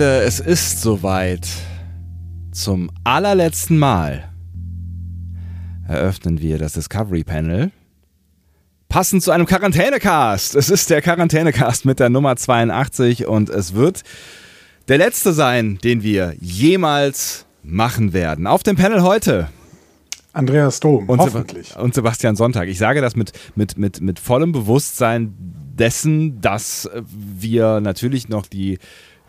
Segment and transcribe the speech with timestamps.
[0.00, 1.46] Freunde, es ist soweit.
[2.52, 4.30] Zum allerletzten Mal
[5.86, 7.70] eröffnen wir das Discovery Panel.
[8.88, 10.54] Passend zu einem Quarantänecast.
[10.54, 14.00] Es ist der Quarantänecast mit der Nummer 82 und es wird
[14.88, 18.46] der letzte sein, den wir jemals machen werden.
[18.46, 19.48] Auf dem Panel heute
[20.32, 21.76] Andreas Dom, und hoffentlich.
[21.76, 22.68] Und Sebastian Sonntag.
[22.68, 25.34] Ich sage das mit, mit, mit, mit vollem Bewusstsein
[25.78, 28.78] dessen, dass wir natürlich noch die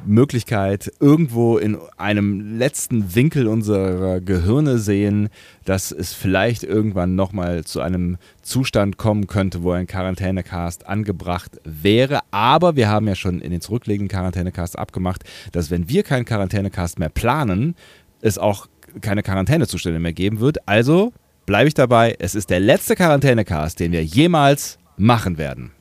[0.05, 5.29] Möglichkeit irgendwo in einem letzten Winkel unserer Gehirne sehen,
[5.65, 12.21] dass es vielleicht irgendwann nochmal zu einem Zustand kommen könnte, wo ein Quarantänecast angebracht wäre.
[12.31, 16.99] Aber wir haben ja schon in den zurückliegenden Quarantänecast abgemacht, dass wenn wir keinen Quarantänecast
[16.99, 17.76] mehr planen,
[18.21, 18.67] es auch
[19.01, 20.67] keine Quarantänezustände mehr geben wird.
[20.67, 21.13] Also
[21.45, 25.71] bleibe ich dabei, es ist der letzte Quarantänecast, den wir jemals machen werden.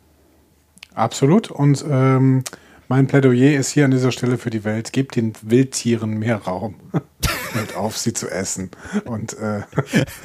[0.95, 1.51] Absolut.
[1.51, 2.45] Und ähm,
[2.91, 4.93] mein Plädoyer ist hier an dieser Stelle für die Welt.
[4.93, 6.75] Gebt den Wildtieren mehr Raum.
[7.53, 8.73] Hört auf, sie zu essen.
[9.05, 9.61] Und äh,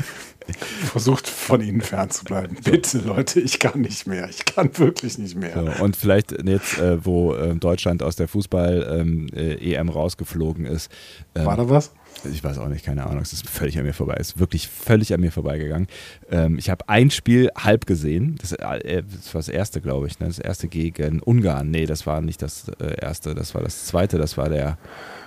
[0.91, 2.58] versucht von ihnen fernzubleiben.
[2.63, 4.27] Bitte, Leute, ich kann nicht mehr.
[4.30, 5.75] Ich kann wirklich nicht mehr.
[5.77, 10.91] So, und vielleicht jetzt, äh, wo äh, Deutschland aus der Fußball-EM ähm, äh, rausgeflogen ist.
[11.36, 11.91] Ähm, War da was?
[12.23, 14.67] Ich weiß auch nicht, keine Ahnung, es ist völlig an mir vorbei, es ist wirklich
[14.67, 15.88] völlig an mir vorbeigegangen.
[16.31, 20.19] Ähm, ich habe ein Spiel halb gesehen, das, äh, das war das erste, glaube ich,
[20.19, 20.27] ne?
[20.27, 21.69] das erste gegen Ungarn.
[21.71, 24.77] Nee, das war nicht das äh, erste, das war das zweite, das war der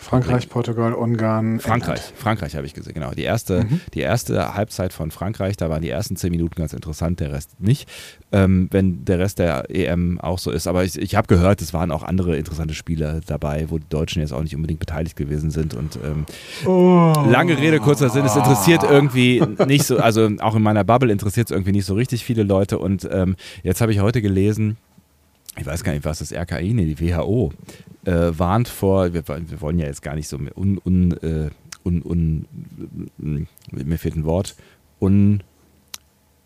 [0.09, 1.61] Frankreich, Portugal, Ungarn.
[1.61, 2.13] Frankreich, England.
[2.17, 3.11] Frankreich habe ich gesehen, genau.
[3.11, 3.81] Die erste, mhm.
[3.93, 7.61] die erste Halbzeit von Frankreich, da waren die ersten zehn Minuten ganz interessant, der Rest
[7.61, 7.89] nicht.
[8.33, 10.67] Ähm, wenn der Rest der EM auch so ist.
[10.67, 14.23] Aber ich, ich habe gehört, es waren auch andere interessante Spiele dabei, wo die Deutschen
[14.23, 15.75] jetzt auch nicht unbedingt beteiligt gewesen sind.
[15.75, 16.25] Und ähm,
[16.65, 16.78] oh.
[16.79, 21.49] Lange Rede, kurzer Sinn, es interessiert irgendwie nicht so, also auch in meiner Bubble interessiert
[21.49, 22.79] es irgendwie nicht so richtig viele Leute.
[22.79, 24.77] Und ähm, jetzt habe ich heute gelesen,
[25.57, 27.53] ich weiß gar nicht, was das RKI, nee, die WHO,
[28.05, 31.51] äh, warnt vor, wir, wir, wollen ja jetzt gar nicht so un, un, äh,
[31.85, 32.47] un, un
[33.71, 34.55] mir fehlt ein Wort,
[35.01, 35.43] un,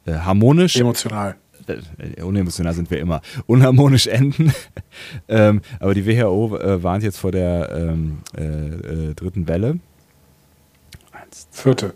[0.06, 0.76] äh, harmonisch.
[0.76, 1.37] Emotional.
[1.66, 3.20] Äh, unemotional sind wir immer.
[3.47, 4.53] Unharmonisch enden.
[5.28, 9.78] ähm, aber die WHO äh, warnt jetzt vor der ähm, äh, dritten Welle.
[11.32, 11.94] Eins, zwei, Vierte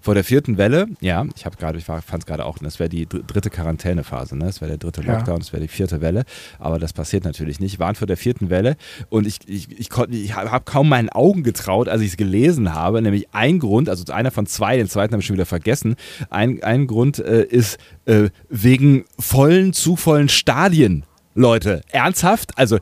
[0.00, 2.88] vor der vierten Welle, ja, ich habe gerade, ich fand es gerade auch, das wäre
[2.88, 4.46] die dritte Quarantänephase, ne?
[4.46, 5.38] das wäre der dritte Lockdown, ja.
[5.38, 6.24] das wäre die vierte Welle,
[6.58, 7.78] aber das passiert natürlich nicht.
[7.78, 8.76] Waren vor der vierten Welle
[9.10, 13.00] und ich, ich, ich, ich habe kaum meinen Augen getraut, als ich es gelesen habe,
[13.00, 15.94] nämlich ein Grund, also einer von zwei, den zweiten habe ich schon wieder vergessen,
[16.30, 21.04] ein, ein Grund äh, ist äh, wegen vollen, zu vollen Stadien.
[21.36, 22.58] Leute, ernsthaft?
[22.58, 22.78] Also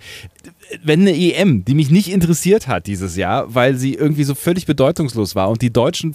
[0.82, 4.66] wenn eine EM, die mich nicht interessiert hat dieses Jahr, weil sie irgendwie so völlig
[4.66, 6.14] bedeutungslos war und die Deutschen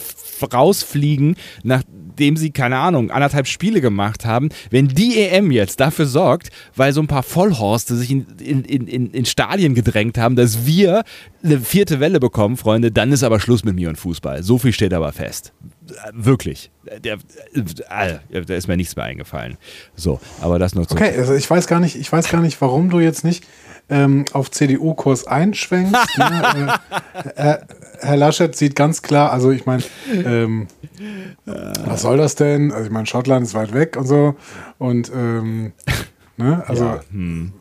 [0.52, 6.50] rausfliegen, nachdem sie, keine Ahnung, anderthalb Spiele gemacht haben, wenn die EM jetzt dafür sorgt,
[6.76, 11.04] weil so ein paar Vollhorste sich in, in, in, in Stadien gedrängt haben, dass wir
[11.42, 14.42] eine vierte Welle bekommen, Freunde, dann ist aber Schluss mit mir und Fußball.
[14.42, 15.52] So viel steht aber fest.
[16.12, 16.70] Wirklich.
[17.04, 17.18] Der,
[18.30, 19.56] der ist mir nichts mehr eingefallen.
[19.94, 20.94] So, aber das nur zu.
[20.94, 23.44] Okay, also ich weiß gar nicht, ich weiß gar nicht, warum du jetzt nicht
[23.88, 26.18] ähm, auf CDU-Kurs einschwenkst.
[26.18, 26.74] ne?
[27.36, 27.58] äh,
[28.00, 30.68] Herr Laschet sieht ganz klar, also ich meine, ähm,
[31.44, 32.72] was soll das denn?
[32.72, 34.36] Also ich meine, Schottland ist weit weg und so.
[34.78, 35.72] Und ähm,
[36.36, 36.62] ne?
[36.66, 37.52] also ja, hm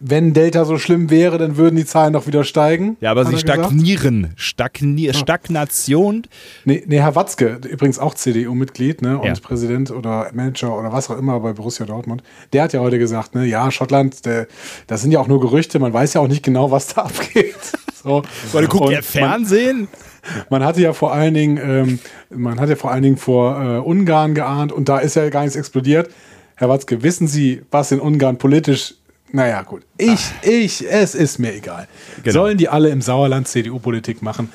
[0.00, 2.96] wenn Delta so schlimm wäre, dann würden die Zahlen doch wieder steigen.
[3.00, 4.32] Ja, aber sie stagnieren.
[4.36, 6.26] Stagnier Stagnation.
[6.64, 9.34] Nee, nee, Herr Watzke, übrigens auch CDU-Mitglied ne, und ja.
[9.40, 13.34] Präsident oder Manager oder was auch immer bei Borussia Dortmund, der hat ja heute gesagt,
[13.34, 14.46] ne, ja, Schottland, der,
[14.86, 17.54] das sind ja auch nur Gerüchte, man weiß ja auch nicht genau, was da abgeht.
[18.02, 18.22] So.
[18.52, 19.80] Weil du guckst ja Fernsehen?
[19.80, 21.98] Man, man hatte ja vor allen Dingen, ähm,
[22.28, 25.42] man hat ja vor allen Dingen vor äh, Ungarn geahnt und da ist ja gar
[25.42, 26.10] nichts explodiert.
[26.56, 28.96] Herr Watzke, wissen Sie, was in Ungarn politisch
[29.32, 29.82] naja, gut.
[29.96, 30.44] Ich, Ach.
[30.44, 31.88] ich, es ist mir egal.
[32.22, 32.32] Genau.
[32.32, 34.52] Sollen die alle im Sauerland CDU-Politik machen?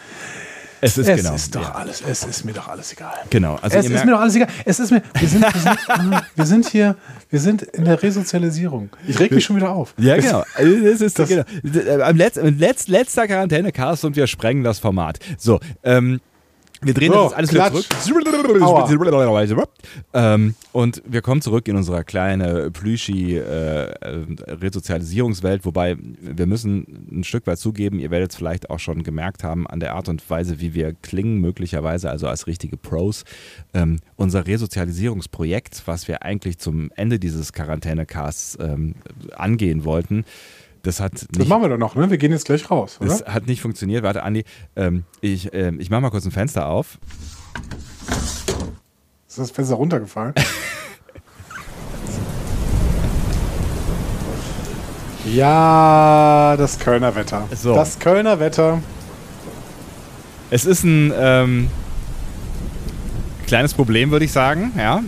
[0.82, 1.72] Es ist, es genau, ist doch ja.
[1.72, 3.14] alles, es ist mir doch alles egal.
[3.30, 3.58] Genau.
[3.62, 4.50] Also es ist mir doch alles egal.
[4.66, 6.96] Es ist mir, wir sind, wir sind, wir sind hier,
[7.30, 8.90] wir sind in der Resozialisierung.
[9.08, 9.96] Ich reg mich schon wieder auf.
[9.98, 10.44] Ja, genau.
[10.56, 12.04] Das ist das, genau.
[12.04, 15.18] Am Letz, letzter Quarantänecast und wir sprengen das Format.
[15.38, 16.20] So, ähm,
[16.86, 17.86] Wir drehen So, das jetzt alles wieder zurück.
[20.14, 27.08] Ähm, und wir kommen zurück in unsere kleine Plüschi äh, äh, Resozialisierungswelt, wobei wir müssen
[27.12, 30.10] ein Stück weit zugeben, ihr werdet es vielleicht auch schon gemerkt haben an der Art
[30.10, 33.24] und Weise, wie wir klingen, möglicherweise, also als richtige Pros.
[33.74, 38.94] Ähm, unser Resozialisierungsprojekt, was wir eigentlich zum Ende dieses Quarantänecasts ähm,
[39.36, 40.24] angehen wollten,
[40.86, 42.10] das hat Das nicht machen wir doch noch, ne?
[42.10, 43.10] Wir gehen jetzt gleich raus, oder?
[43.10, 44.04] das hat nicht funktioniert.
[44.04, 44.46] Warte, Andi,
[44.76, 47.00] ähm, ich, ähm, ich mach mal kurz ein Fenster auf.
[49.28, 50.34] Ist das Fenster runtergefallen?
[55.34, 57.48] ja, das Kölner Wetter.
[57.54, 57.74] So.
[57.74, 58.82] Das Kölner Wetter.
[60.52, 61.72] Es ist ein ähm,
[63.48, 64.72] kleines Problem, würde ich sagen.
[64.78, 65.04] Ja,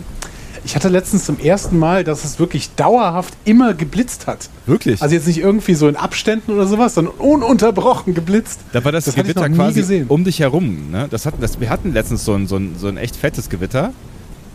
[0.68, 4.50] Ich hatte letztens zum ersten Mal, dass es wirklich dauerhaft immer geblitzt hat.
[4.66, 5.00] wirklich.
[5.00, 8.60] Also jetzt nicht irgendwie so in Abständen oder sowas, sondern ununterbrochen geblitzt.
[8.74, 10.08] da war das, das Gewitter quasi gesehen.
[10.08, 10.90] um dich herum.
[10.90, 11.06] Ne?
[11.08, 13.94] Das hatten, das, wir hatten letztens so ein, so ein, so ein echt fettes Gewitter.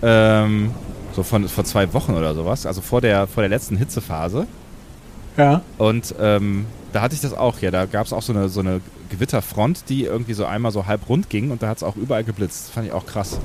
[0.03, 0.69] Ähm,
[1.15, 2.67] so von, vor zwei Wochen oder sowas.
[2.67, 4.45] Also vor der, vor der letzten Hitzephase.
[5.35, 5.63] Ja.
[5.79, 7.71] Und ähm, da hatte ich das auch, ja.
[7.71, 11.09] Da gab es auch so eine, so eine Gewitterfront, die irgendwie so einmal so halb
[11.09, 12.67] rund ging und da hat es auch überall geblitzt.
[12.67, 13.39] Das fand ich auch krass.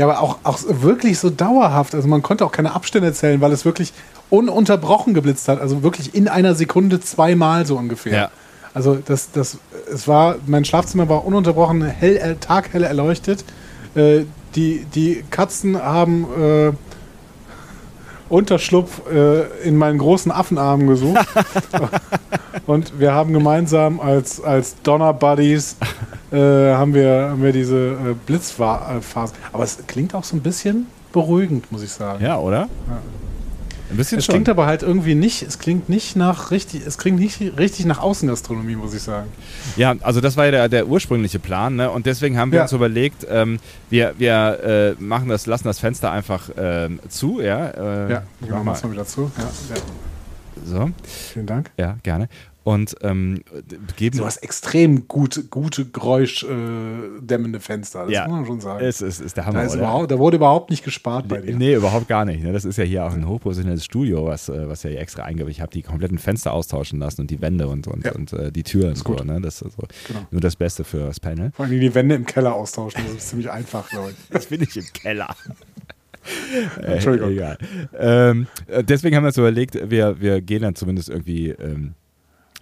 [0.00, 1.94] Ja, aber auch, auch wirklich so dauerhaft.
[1.94, 3.92] Also man konnte auch keine Abstände zählen, weil es wirklich
[4.30, 5.60] ununterbrochen geblitzt hat.
[5.60, 8.12] Also wirklich in einer Sekunde zweimal so ungefähr.
[8.14, 8.30] Ja.
[8.72, 9.58] Also das, das,
[9.92, 13.44] es war, mein Schlafzimmer war ununterbrochen hell, äh, taghell erleuchtet.
[13.94, 14.20] Äh,
[14.54, 16.72] die, die Katzen haben äh,
[18.30, 21.26] Unterschlupf äh, in meinen großen Affenarmen gesucht.
[22.66, 25.76] Und wir haben gemeinsam als, als Donner Buddies
[26.32, 26.36] äh,
[26.74, 29.32] haben, wir, haben wir diese äh, Blitzphase.
[29.52, 32.24] Aber es klingt auch so ein bisschen beruhigend, muss ich sagen.
[32.24, 32.68] Ja, oder?
[33.90, 34.34] Ein bisschen Es schon.
[34.34, 37.98] klingt aber halt irgendwie nicht, es klingt nicht nach richtig, es klingt nicht richtig nach
[37.98, 39.26] Außengastronomie, muss ich sagen.
[39.76, 41.90] Ja, also das war ja der, der ursprüngliche Plan, ne?
[41.90, 42.62] Und deswegen haben wir Ja.
[42.62, 43.58] uns überlegt, ähm,
[43.90, 47.66] wir, wir äh, machen das, lassen das Fenster einfach ähm, zu, ja.
[47.70, 49.32] Äh, Ja, genau, mal, mach's mal wieder zu.
[49.36, 49.42] Ja,
[49.74, 49.80] ja.
[50.64, 50.90] so,
[51.32, 51.72] Vielen Dank.
[51.76, 52.28] ja, gerne.
[52.62, 53.42] Und ähm,
[53.96, 58.28] geben Du hast extrem gut, gute geräuschdämmende äh, Fenster, das Ja.
[58.28, 58.84] muss man schon sagen.
[58.84, 59.80] es ist, ist der da, Hammer, ist oder?
[59.80, 61.56] überhaupt, da wurde überhaupt nicht gespart bei dir.
[61.56, 62.42] Nee, überhaupt gar nicht.
[62.42, 62.52] Ne?
[62.52, 65.50] Das ist ja hier auch ein hochprofessionelles Studio, was, äh, was ja hier extra eingebaut
[65.50, 68.12] Ich habe die kompletten Fenster austauschen lassen und die Wände und, und, Ja.
[68.12, 68.94] und äh, die Türen.
[68.94, 69.24] So, gut.
[69.24, 69.40] ne?
[69.40, 70.20] Das ist so Genau.
[70.30, 71.52] nur das Beste für das Panel.
[71.54, 74.16] Vor allem die Wände im Keller austauschen, das ist ziemlich einfach, glaube ich.
[74.30, 75.34] Das bin ich im Keller.
[76.82, 77.30] Äh, Entschuldigung.
[77.30, 77.56] Egal.
[77.98, 81.94] Ähm, äh, deswegen haben wir uns überlegt, wir, wir gehen dann zumindest irgendwie ähm,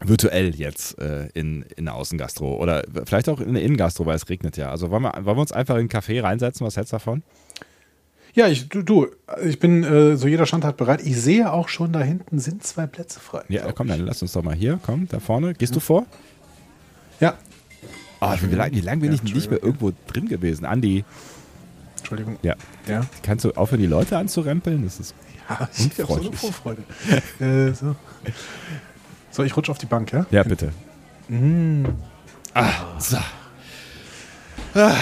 [0.01, 4.29] virtuell jetzt äh, in, in eine Außengastro oder vielleicht auch in eine Innengastro, weil es
[4.29, 4.71] regnet ja.
[4.71, 6.67] Also wollen wir, wollen wir uns einfach in einen Café reinsetzen?
[6.67, 7.23] Was hältst du davon?
[8.35, 9.09] Ja, ich, du, du,
[9.45, 11.01] ich bin, äh, so jeder Stand hat bereit.
[11.05, 13.43] Ich sehe auch schon, da hinten sind zwei Plätze frei.
[13.49, 13.97] Ja, komm, ich.
[13.97, 14.79] dann lass uns doch mal hier.
[14.85, 15.55] Komm, da vorne.
[15.55, 16.07] Gehst du vor?
[17.21, 17.35] Ja,
[18.21, 20.65] Ah, wie lange wie lang bin Ja, ich nicht mehr irgendwo drin gewesen?
[20.65, 21.05] Andi,
[21.99, 22.37] Entschuldigung.
[22.43, 22.57] ja.
[22.89, 23.07] Ja.
[23.23, 24.83] Kannst du aufhören, die Leute anzurempeln?
[24.85, 25.15] Das ist
[25.49, 26.33] Ja, ich habe so eine.
[26.37, 26.83] Vorfreude.
[27.41, 27.95] äh, so.
[29.39, 30.27] So, ich rutsche auf die Bank, ja?
[30.33, 30.73] Ja, bitte.
[32.55, 33.17] Ah, so.
[34.75, 34.97] Ah,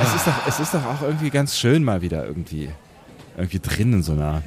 [0.00, 2.70] es, ist doch, es ist doch auch irgendwie ganz schön, mal wieder irgendwie,
[3.36, 4.42] irgendwie drin in so einer,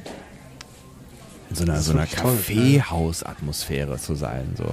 [1.50, 4.54] in so einer, so einer toll, Kaffeehausatmosphäre zu sein.
[4.56, 4.64] So.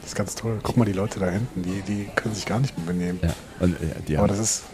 [0.00, 0.60] Das ist ganz toll.
[0.62, 3.18] Guck mal, die Leute da hinten, die, die können sich gar nicht mehr benehmen.
[3.22, 3.30] Ja.
[3.60, 4.64] Und, äh, die Aber haben, das ist,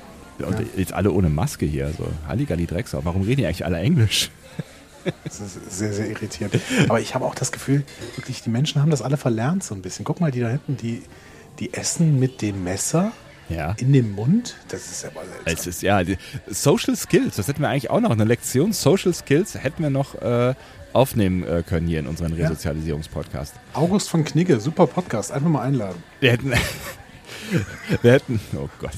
[0.41, 1.93] und jetzt alle ohne Maske hier.
[1.97, 2.09] So.
[2.27, 3.05] Halligalli Drecksau.
[3.05, 4.33] Warum reden die eigentlich alle Englisch?
[5.25, 6.59] Das ist sehr, sehr irritierend.
[6.89, 7.85] Aber ich habe auch das Gefühl,
[8.17, 10.05] wirklich, die Menschen haben das alle verlernt so ein bisschen.
[10.05, 11.03] Guck mal, die da hinten, die,
[11.59, 13.13] die essen mit dem Messer
[13.49, 13.75] Ja.
[13.79, 14.57] in dem Mund.
[14.69, 15.55] Das ist ja mal seltsam.
[15.55, 18.11] Es ist ja die Social Skills, das hätten wir eigentlich auch noch.
[18.11, 20.55] Eine Lektion Social Skills hätten wir noch äh,
[20.93, 22.33] aufnehmen äh, können hier in unseren.
[22.33, 23.55] Resozialisierungspodcast.
[23.75, 25.31] August von Knigge, super Podcast.
[25.33, 26.03] Einfach mal einladen.
[26.21, 26.53] Wir hätten,
[28.03, 28.91] wir hätten, oh Gott,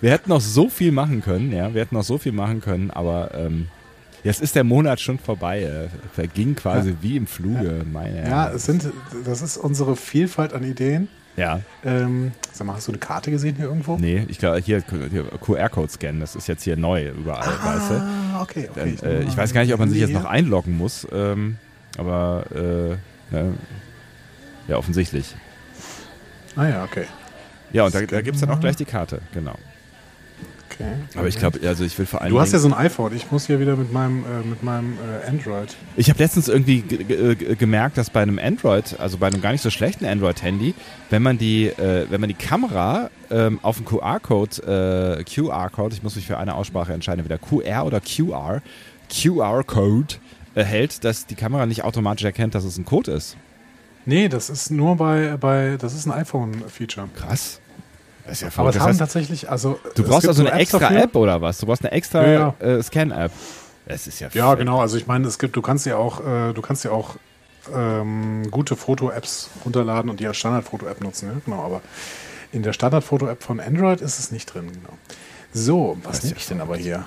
[0.00, 2.90] wir hätten noch so viel machen können, ja, wir hätten noch so viel machen können,
[2.90, 3.68] aber ähm,
[4.24, 5.62] jetzt ist der Monat schon vorbei.
[5.62, 8.88] Äh, verging quasi wie im Fluge, meine Ja, es sind,
[9.24, 11.08] das ist unsere Vielfalt an Ideen.
[11.36, 11.60] ja.
[11.84, 13.96] Ähm, sag mal, hast du eine Karte gesehen hier irgendwo?
[13.96, 17.94] Nee, ich glaube, hier, hier QR-Code scannen, das ist jetzt hier neu überall, weißt du?
[17.94, 18.96] Ah, okay, okay.
[19.00, 21.56] Dann, äh, ich weiß gar nicht, ob man sich jetzt noch einloggen muss, ähm,
[21.96, 23.54] aber äh, ne,
[24.66, 25.34] ja, offensichtlich.
[26.56, 27.04] Ah ja, okay.
[27.72, 29.54] Ja, und da, da gibt es dann auch gleich die Karte, genau.
[30.78, 30.92] Okay.
[31.16, 32.30] Aber ich glaube, also ich will vor allem.
[32.32, 33.14] Du hast ja so ein iPhone.
[33.14, 34.94] Ich muss hier wieder mit meinem, äh, mit meinem
[35.24, 35.76] äh, Android.
[35.96, 39.40] Ich habe letztens irgendwie ge- ge- ge- gemerkt, dass bei einem Android, also bei einem
[39.40, 40.74] gar nicht so schlechten Android-Handy,
[41.10, 46.02] wenn man die, äh, wenn man die Kamera ähm, auf den QR-Code, äh, QR-Code, ich
[46.02, 48.62] muss mich für eine Aussprache entscheiden, entweder QR oder QR,
[49.22, 50.14] QR-Code
[50.54, 53.36] äh, hält, dass die Kamera nicht automatisch erkennt, dass es ein Code ist.
[54.06, 57.08] Nee, das ist nur bei, bei das ist ein iPhone-Feature.
[57.14, 57.60] Krass.
[58.28, 58.70] Das ist ja Aber verrückt.
[58.70, 59.80] es Das haben heißt, tatsächlich, also.
[59.94, 61.02] du es brauchst also so eine Apps extra dafür.
[61.02, 61.58] App oder was?
[61.58, 63.32] Du brauchst eine extra Ja, Äh, Scan-App.
[63.86, 64.58] Das ist ja Ja, fett.
[64.60, 64.80] genau.
[64.80, 67.16] Also ich meine, es gibt, du kannst ja auch, äh, du kannst ja auch
[67.74, 71.28] ähm, gute Foto-Apps runterladen und die als Standard-Foto-App nutzen.
[71.30, 71.34] Ja?
[71.44, 71.80] Genau, aber
[72.52, 74.70] in der Standard-Foto-App von Android ist es nicht drin.
[74.72, 74.96] Genau.
[75.54, 77.04] So, was nehme ja ich denn aber hier?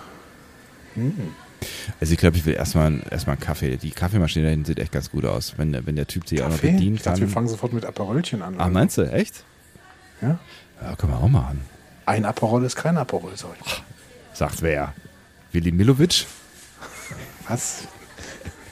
[1.99, 3.77] Also ich glaube, ich will erstmal erstmal einen Kaffee.
[3.77, 5.53] Die Kaffeemaschine da hinten sieht echt ganz gut aus.
[5.57, 6.71] Wenn, der- wenn der Typ sie auch noch Kaffee?
[6.71, 7.33] bedienen Ich dachte, wir kann.
[7.33, 8.55] fangen sofort mit Aperolchen an.
[8.57, 9.03] Ah, meinst du?
[9.03, 9.43] Echt?
[10.21, 10.39] Ja?
[10.81, 11.61] Ja, können wir auch machen.
[12.05, 13.83] Ein Aperol ist kein Aperol, sag ich.
[14.33, 14.93] Sagt wer?
[15.51, 16.25] Willi Milovic?
[17.47, 17.83] Was?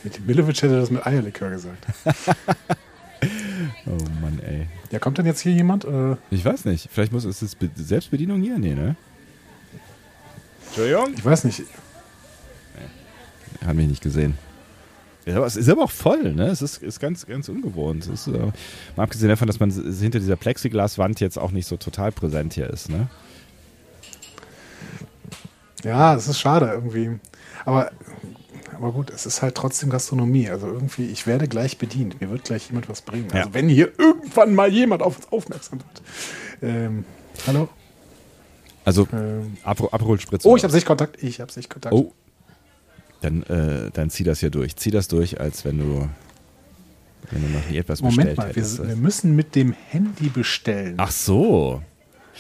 [0.03, 1.85] Mit Milovic hätte das mit Eierlikör gesagt.
[3.85, 4.67] Oh Mann, ey.
[4.91, 5.83] Ja, kommt denn jetzt hier jemand?
[5.83, 6.87] Äh, Ich weiß nicht.
[6.89, 8.57] Vielleicht muss ist es Be- Selbstbedienung hier?
[8.57, 8.95] Nee, ne?
[10.67, 11.13] Entschuldigung?
[11.17, 11.63] ich weiß nicht.
[13.65, 14.37] Hat mich nicht gesehen.
[15.29, 16.47] Ja, es ist aber auch voll, ne?
[16.47, 18.07] Es ist, ist ganz, ganz ungewohnt.
[18.07, 18.31] Ist, äh,
[18.95, 22.69] mal abgesehen davon, dass man hinter dieser Plexiglaswand jetzt auch nicht so total präsent hier
[22.69, 23.07] ist, ne?
[25.83, 27.19] Ja, es ist schade irgendwie.
[27.65, 27.91] Aber,
[28.75, 30.49] aber gut, es ist halt trotzdem Gastronomie.
[30.49, 32.19] Also irgendwie, ich werde gleich bedient.
[32.19, 33.27] Mir wird gleich jemand was bringen.
[33.31, 33.41] Ja.
[33.41, 36.01] Also wenn hier irgendwann mal jemand auf uns aufmerksam wird.
[36.61, 37.05] Ähm,
[37.47, 37.69] hallo?
[38.83, 40.45] Also, Ähm, Aperol Spritz.
[40.45, 41.21] oh, ich habe Sichtkontakt.
[41.21, 41.93] Ich habe Sichtkontakt.
[41.93, 42.13] Oh.
[43.21, 44.75] Dann, äh, dann zieh das hier durch.
[44.77, 46.07] Zieh das durch, als wenn du,
[47.31, 48.87] wenn du noch nie etwas Moment bestellt mal, wir, hättest.
[48.87, 50.93] wir müssen mit dem Handy bestellen.
[50.97, 51.81] Ach so.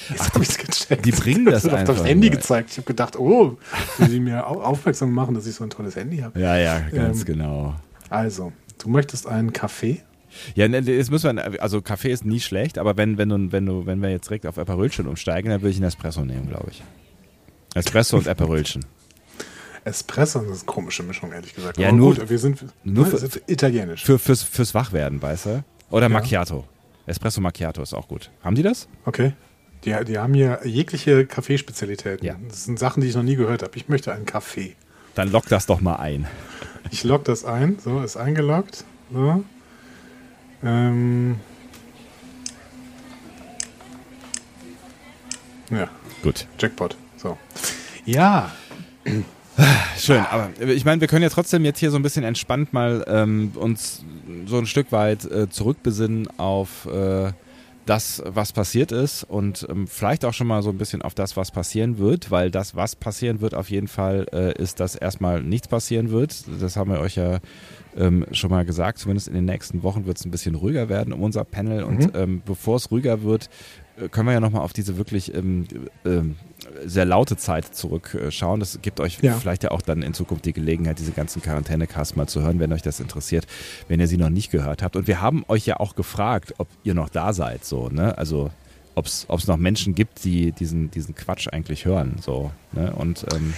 [0.09, 1.05] Jetzt habe ich es gecheckt.
[1.05, 2.37] die bringen das das einfach Handy nur.
[2.37, 2.69] gezeigt.
[2.71, 3.57] Ich habe gedacht, oh,
[3.97, 6.39] will sie mir au- aufmerksam machen, dass ich so ein tolles Handy habe.
[6.39, 7.75] Ja, ja, ganz Ähm, genau.
[8.09, 9.99] Also, du möchtest einen Kaffee?
[10.55, 13.65] Ja, ne, jetzt müssen wir, also Kaffee ist nie schlecht, aber wenn, wenn, du, wenn,
[13.65, 16.67] du, wenn wir jetzt direkt auf Aperölchen umsteigen, dann würde ich einen Espresso nehmen, glaube
[16.71, 16.81] ich.
[17.75, 18.85] Espresso und Aperölchen.
[19.85, 21.77] Espresso, das ist eine komische Mischung, ehrlich gesagt.
[21.77, 24.03] Ja, Aber nur- gut, wir sind, nur für- sind italienisch.
[24.03, 25.63] Für, fürs, fürs Wachwerden, weißt du?
[25.89, 26.09] Oder Ja.
[26.09, 26.65] Macchiato.
[27.05, 28.29] Espresso Macchiato ist auch gut.
[28.43, 28.87] Haben die das?
[29.05, 29.33] Okay.
[29.85, 32.25] Die, die haben hier jegliche Kaffeespezialitäten.
[32.25, 32.35] Ja.
[32.47, 33.71] Das sind Sachen, die ich noch nie gehört habe.
[33.77, 34.75] Ich möchte einen Kaffee.
[35.15, 36.27] Dann lock das doch mal ein.
[36.91, 37.77] Ich logge das ein.
[37.83, 38.83] So, ist eingeloggt.
[39.11, 39.43] So.
[40.63, 41.37] Ähm.
[45.71, 45.87] Ja,
[46.23, 46.47] Gut.
[46.57, 46.97] Jackpot.
[47.17, 47.37] So.
[48.05, 48.51] Ja,
[49.97, 53.03] Schön, aber ich meine, wir können ja trotzdem jetzt hier so ein bisschen entspannt mal
[53.07, 54.03] ähm, uns
[54.45, 57.31] so ein Stück weit äh, zurückbesinnen auf äh,
[57.85, 61.35] das, was passiert ist und ähm, vielleicht auch schon mal so ein bisschen auf das,
[61.35, 65.41] was passieren wird, weil das, was passieren wird, auf jeden Fall äh, ist, dass erstmal
[65.41, 66.43] nichts passieren wird.
[66.61, 67.39] Das haben wir euch ja
[67.97, 68.99] ähm, schon mal gesagt.
[68.99, 72.11] Zumindest in den nächsten Wochen wird es ein bisschen ruhiger werden um unser Panel und
[72.13, 73.49] ähm, bevor es ruhiger wird,
[73.97, 75.65] äh, können wir ja nochmal auf diese wirklich ähm,
[76.05, 76.35] ähm,
[76.85, 78.59] sehr laute Zeit zurückschauen.
[78.59, 79.35] Das gibt euch Ja.
[79.37, 82.73] vielleicht ja auch dann in Zukunft die Gelegenheit, diese ganzen Quarantäne-Casts mal zu hören, wenn
[82.73, 83.47] euch das interessiert,
[83.87, 84.95] wenn ihr sie noch nicht gehört habt.
[84.95, 88.17] Und wir haben euch ja auch gefragt, ob ihr noch da seid, so, ne?
[88.17, 88.51] Also
[88.95, 92.17] ob es noch Menschen gibt, die diesen, diesen Quatsch eigentlich hören.
[92.21, 92.91] So, ne?
[92.93, 93.53] Und ähm,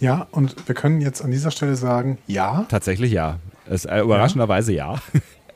[0.00, 3.38] ja, und wir können jetzt an dieser Stelle sagen, ja, tatsächlich ja.
[3.68, 4.96] Es, äh, überraschenderweise ja.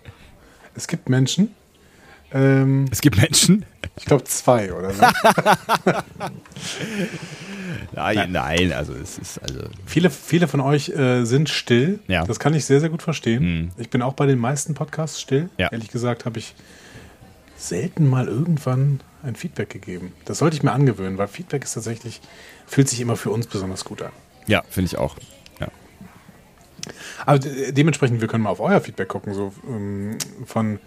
[0.74, 1.54] es gibt Menschen.
[2.36, 3.64] Ähm, Es gibt Menschen.
[3.96, 5.02] ich glaube zwei oder so.
[7.92, 9.60] Nein, nein, also es ist also.
[9.86, 11.98] Viele, viele von euch äh, sind still.
[12.08, 12.24] Ja.
[12.24, 13.42] Das kann ich sehr, sehr gut verstehen.
[13.42, 13.70] Mhm.
[13.78, 15.48] Ich bin auch bei den meisten Podcasts still.
[15.56, 15.68] Ja.
[15.72, 16.54] Ehrlich gesagt habe ich
[17.56, 20.12] selten mal irgendwann ein Feedback gegeben.
[20.26, 22.20] Das sollte ich mir angewöhnen, weil Feedback ist tatsächlich,
[22.66, 24.12] fühlt sich immer für uns besonders gut an.
[24.46, 25.16] Ja, finde ich auch.
[25.58, 25.68] Ja.
[27.24, 30.78] Aber de dementsprechend, wir können mal auf euer Feedback gucken, so ähm, von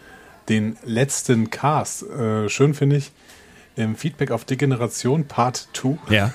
[0.50, 2.04] den letzten Casts.
[2.04, 3.12] Äh, schön finde ich,
[3.76, 5.98] im Feedback auf Degeneration Part 2.
[6.10, 6.34] Ja.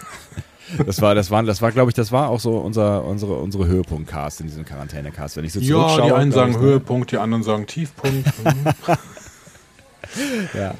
[0.86, 3.66] Das war, das war, das war, glaube ich, das war auch so unser, unsere, unsere
[3.66, 5.36] Höhepunkt-Cast in diesem Quarantäne-Cast.
[5.36, 6.62] Wenn ich so Ja, die einen sagen ich, ne?
[6.62, 8.32] Höhepunkt, die anderen sagen Tiefpunkt.
[10.16, 10.48] Mhm.
[10.54, 10.74] Ja.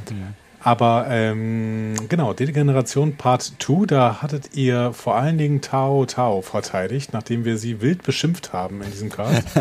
[0.60, 7.12] Aber ähm, genau, Degeneration Part 2, da hattet ihr vor allen Dingen Tao Tao verteidigt,
[7.12, 9.42] nachdem wir sie wild beschimpft haben in diesem Cast.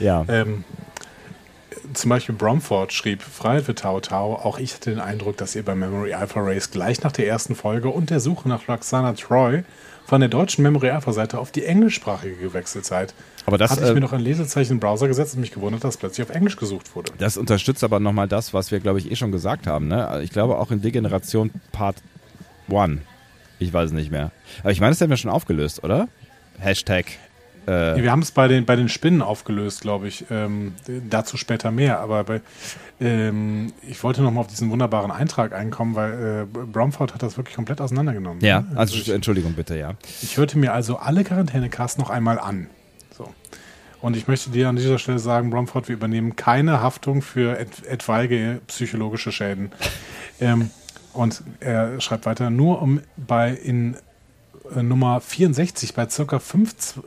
[0.00, 0.24] ja.
[0.28, 0.64] ähm,
[1.94, 4.34] zum Beispiel Bromford schrieb Freiheit für Tao Tao.
[4.34, 7.54] Auch ich hatte den Eindruck, dass ihr bei Memory Alpha Race gleich nach der ersten
[7.54, 9.64] Folge und der Suche nach Roxana Troy
[10.04, 13.14] von der deutschen Memory Alpha Seite auf die englischsprachige gewechselt seid.
[13.46, 15.84] Aber das, hatte ich äh, mir noch ein Lesezeichen im Browser gesetzt und mich gewundert,
[15.84, 17.12] dass plötzlich auf Englisch gesucht wurde.
[17.18, 19.88] Das unterstützt aber nochmal das, was wir, glaube ich, eh schon gesagt haben.
[19.88, 20.20] Ne?
[20.22, 21.96] Ich glaube auch in Degeneration Part
[22.70, 23.00] 1.
[23.58, 24.30] Ich weiß es nicht mehr.
[24.60, 26.08] Aber ich meine, das haben wir schon aufgelöst, oder?
[26.58, 27.06] Hashtag.
[27.66, 30.24] Äh, Wir haben es bei den, bei den Spinnen aufgelöst, glaube ich.
[30.30, 30.74] Ähm,
[31.08, 32.00] dazu später mehr.
[32.00, 32.40] Aber bei,
[33.00, 37.36] ähm, ich wollte noch mal auf diesen wunderbaren Eintrag einkommen, weil äh, Bromford hat das
[37.36, 38.44] wirklich komplett auseinandergenommen.
[38.44, 38.66] ja, Ne?
[38.76, 39.94] also ich, Entschuldigung bitte, ja.
[40.22, 42.68] ich hörte mir also alle Quarantäne-Casts noch einmal an.
[43.16, 43.32] So.
[44.00, 47.86] Und ich möchte dir an dieser Stelle sagen, Bromford, wir übernehmen keine Haftung für et
[47.86, 49.72] etwaige psychologische Schäden.
[50.40, 50.70] ähm,
[51.14, 53.96] und er schreibt weiter, nur um bei in
[54.74, 57.00] äh, Nummer 64 bei circa 5,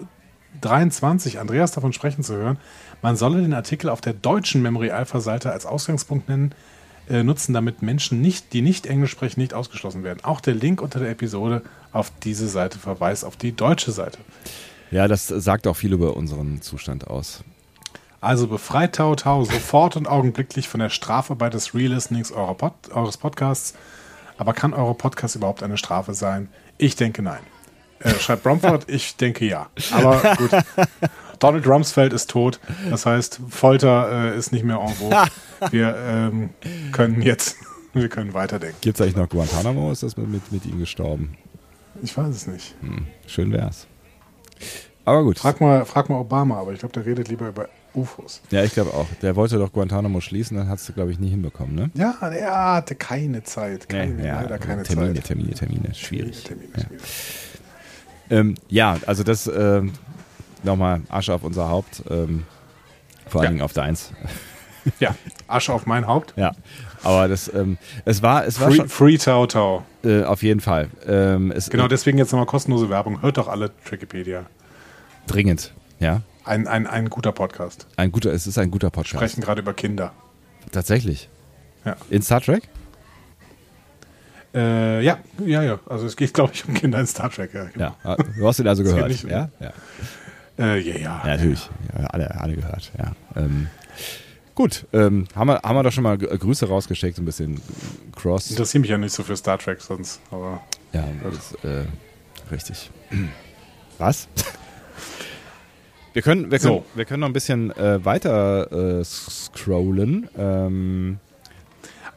[0.62, 2.58] 23 Andreas davon sprechen zu hören,
[3.02, 6.54] man solle den Artikel auf der deutschen Memory Alpha Seite als Ausgangspunkt nennen,
[7.10, 10.24] äh, nutzen, damit Menschen nicht, die nicht Englisch sprechen, nicht ausgeschlossen werden.
[10.24, 11.62] Auch der Link unter der Episode
[11.94, 14.18] auf diese Seite verweist auf die deutsche Seite.
[14.92, 17.44] Ja, das sagt auch viel über unseren Zustand aus.
[18.20, 23.74] Also befreit Tau Tau sofort und augenblicklich von der Strafarbeit des Re-Listenings Pod eures Podcasts.
[24.38, 26.50] Aber kann euer Podcast überhaupt eine Strafe sein?
[26.78, 27.42] Ich denke nein.
[28.00, 29.70] Äh, schreibt Bromford, ich denke ja.
[29.92, 30.52] Aber gut.
[31.40, 32.60] Donald Rumsfeld ist tot.
[32.90, 35.18] Das heißt, Folter äh, ist nicht mehr en vogue.
[35.72, 36.50] Wir ähm,
[36.92, 37.58] können jetzt,
[37.94, 38.78] wir können weiterdenken.
[38.82, 39.92] Gibt es eigentlich noch Guantanamo?
[39.92, 41.36] Ist das mit, mit ihm gestorben?
[42.04, 42.76] Ich weiß es nicht.
[42.82, 43.88] Hm, schön wär's.
[45.04, 45.40] Aber gut.
[45.40, 48.42] Frag mal, frag mal Obama, aber ich glaube, der redet lieber über UFOs.
[48.52, 49.08] Ja, ich glaube auch.
[49.22, 51.90] Der wollte doch Guantanamo schließen, dann hat es, glaube ich, nie hinbekommen, ne?
[51.96, 53.90] Ja, er hatte keine Zeit.
[53.90, 55.26] Keine, nee, ja, leider keine Termine, Zeit.
[55.26, 56.44] Termine, Termine, schwierig.
[56.44, 56.84] Termine, ja.
[56.84, 57.04] schwierig.
[58.30, 59.94] Ähm, ja, also das ähm,
[60.64, 62.44] nochmal Asche auf unser Haupt, ähm,
[63.28, 63.50] vor allen Ja.
[63.52, 64.12] Dingen auf deins.
[65.02, 65.16] Ja,
[65.48, 66.34] Asche auf mein Haupt.
[66.38, 66.54] Ja,
[67.04, 69.86] aber das, ähm, es war, es war Free, schon, Free Tau Tau.
[70.04, 70.88] äh, auf jeden Fall.
[71.06, 73.22] Ähm, es, Genau, äh, deswegen jetzt nochmal kostenlose Werbung.
[73.22, 74.46] Hört doch alle Wikipedia.
[75.28, 76.22] dringend, ja.
[76.46, 77.86] Ein, ein, ein guter Podcast.
[77.98, 79.18] Ein guter, es ist ein guter Podcast.
[79.18, 80.14] Sprechen gerade über Kinder.
[80.72, 81.28] Tatsächlich.
[81.84, 81.98] Ja.
[82.10, 82.70] In Star Trek?
[84.60, 85.80] Äh, ja, ja, ja.
[85.88, 87.54] Also es geht, glaube ich, um Kinder in Star Trek.
[87.54, 87.96] Ja, genau.
[88.04, 88.16] Ja.
[88.16, 89.10] Du hast ihn also gehört.
[89.10, 89.50] nicht ja?
[89.60, 89.74] Ja.
[90.58, 91.00] Äh, ja, ja.
[91.00, 91.70] ja, natürlich.
[91.98, 93.12] Ja, alle, alle gehört, ja.
[93.36, 93.68] Ähm,
[94.56, 97.62] gut, ähm, haben, wir, haben wir doch schon mal G- Grüße rausgeschickt, ein bisschen
[98.16, 98.50] Cross.
[98.50, 100.62] Interessiere mich ja nicht so für Star Trek sonst, aber
[100.94, 101.86] Ja, das, äh,
[102.52, 102.90] richtig.
[104.00, 104.28] Was?
[106.14, 106.86] Wir können, wir können, So.
[106.96, 108.72] wir können noch ein bisschen äh, weiter
[109.02, 110.28] äh, scrollen.
[110.36, 111.20] Ähm,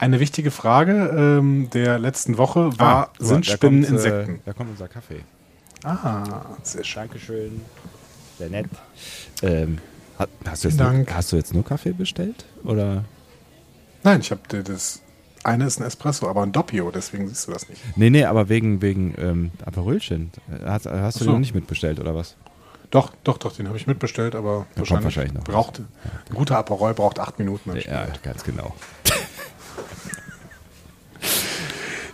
[0.01, 0.93] eine wichtige Frage
[1.39, 4.35] ähm, der letzten Woche war, ah, sind da Spinnen kommt, Insekten?
[4.37, 5.21] Äh, da kommt unser Kaffee.
[5.85, 7.03] Ah, sehr schön.
[7.03, 7.61] Dankeschön.
[8.39, 8.67] Sehr nett.
[9.43, 9.79] Ähm,
[10.19, 11.15] ha- hast, du jetzt Vielen nur, Dank.
[11.15, 12.45] hast du jetzt nur Kaffee bestellt?
[12.65, 13.05] Oder?
[14.03, 15.03] Nein, ich habe das
[15.45, 17.81] eine ist ein Espresso, aber ein Doppio, deswegen siehst du das nicht.
[17.97, 20.31] Nee, nee, aber wegen, wegen ähm, Aperölchen.
[20.65, 21.31] Hast, hast du so.
[21.31, 22.37] den noch nicht mitbestellt, oder was?
[22.91, 25.89] Doch, doch, doch, den habe ich mitbestellt, aber wahrscheinlich, wahrscheinlich noch braucht ein
[26.35, 27.73] guter Aperol braucht acht Minuten.
[27.87, 28.75] Ja, ganz genau.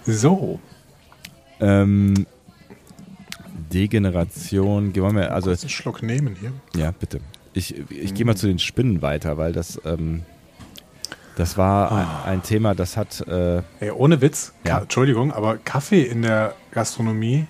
[0.06, 0.60] So,
[1.60, 2.26] Ähm,
[3.72, 6.52] Degeneration, gehen wir mal, also einen Schluck nehmen hier.
[6.80, 7.20] Ja, bitte.
[7.54, 10.22] Ich, ich gehe mal zu den Spinnen weiter, weil das, ähm,
[11.36, 14.78] das war ein, ein Thema, das hat, äh, Ey, ohne Witz, Ja.
[14.80, 17.46] Entschuldigung, aber Kaffee in der Gastronomie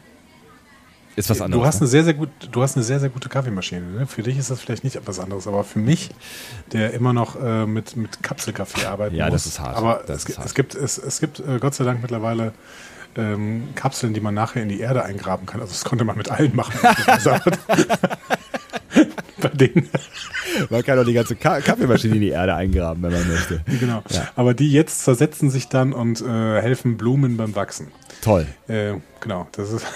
[1.16, 1.62] ist was anderes.
[1.62, 1.80] Du hast, ne?
[1.82, 3.80] eine sehr, sehr gut, du hast eine sehr, sehr gute Kaffeemaschine.
[3.80, 4.06] Ne?
[4.06, 6.10] Für dich ist das vielleicht nicht etwas anderes, aber für mich,
[6.72, 9.32] der immer noch äh, mit, mit Kapselkaffee arbeiten Ja, muss.
[9.44, 9.76] das ist hart.
[9.76, 10.46] Aber es, hart.
[10.46, 12.52] es gibt, es, es gibt äh, Gott sei Dank mittlerweile
[13.16, 15.60] ähm, Kapseln, die man nachher in die Erde eingraben kann.
[15.60, 16.78] Also das konnte man mit allen machen.
[19.40, 19.88] Bei denen,
[20.70, 23.60] Man kann doch die ganze Ka Kaffeemaschine in die Erde eingraben, wenn man möchte.
[23.80, 24.02] genau.
[24.08, 24.28] Ja.
[24.34, 27.88] Aber die jetzt zersetzen sich dann und äh, helfen Blumen beim Wachsen.
[28.22, 28.46] Toll.
[28.68, 29.86] Äh, genau, das ist.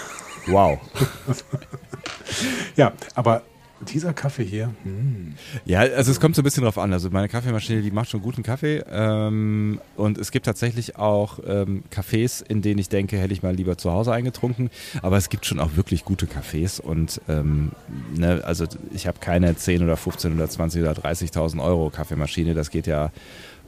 [0.46, 0.79] Wow.
[2.76, 3.42] Ja, aber
[3.88, 6.92] dieser Kaffee hier, hm, Ja, also es kommt so ein bisschen drauf an.
[6.92, 8.85] Also meine Kaffeemaschine, die macht schon guten Kaffee.
[8.90, 13.55] Ähm, und es gibt tatsächlich auch ähm, Cafés, in denen ich denke, hätte ich mal
[13.55, 14.70] lieber zu Hause eingetrunken.
[15.03, 16.81] Aber es gibt schon auch wirklich gute Cafés.
[16.81, 17.72] Und ähm,
[18.14, 22.53] ne, also ich habe keine 10 oder 15 oder 20 oder 30.000 Euro Kaffeemaschine.
[22.55, 23.07] Das geht ja,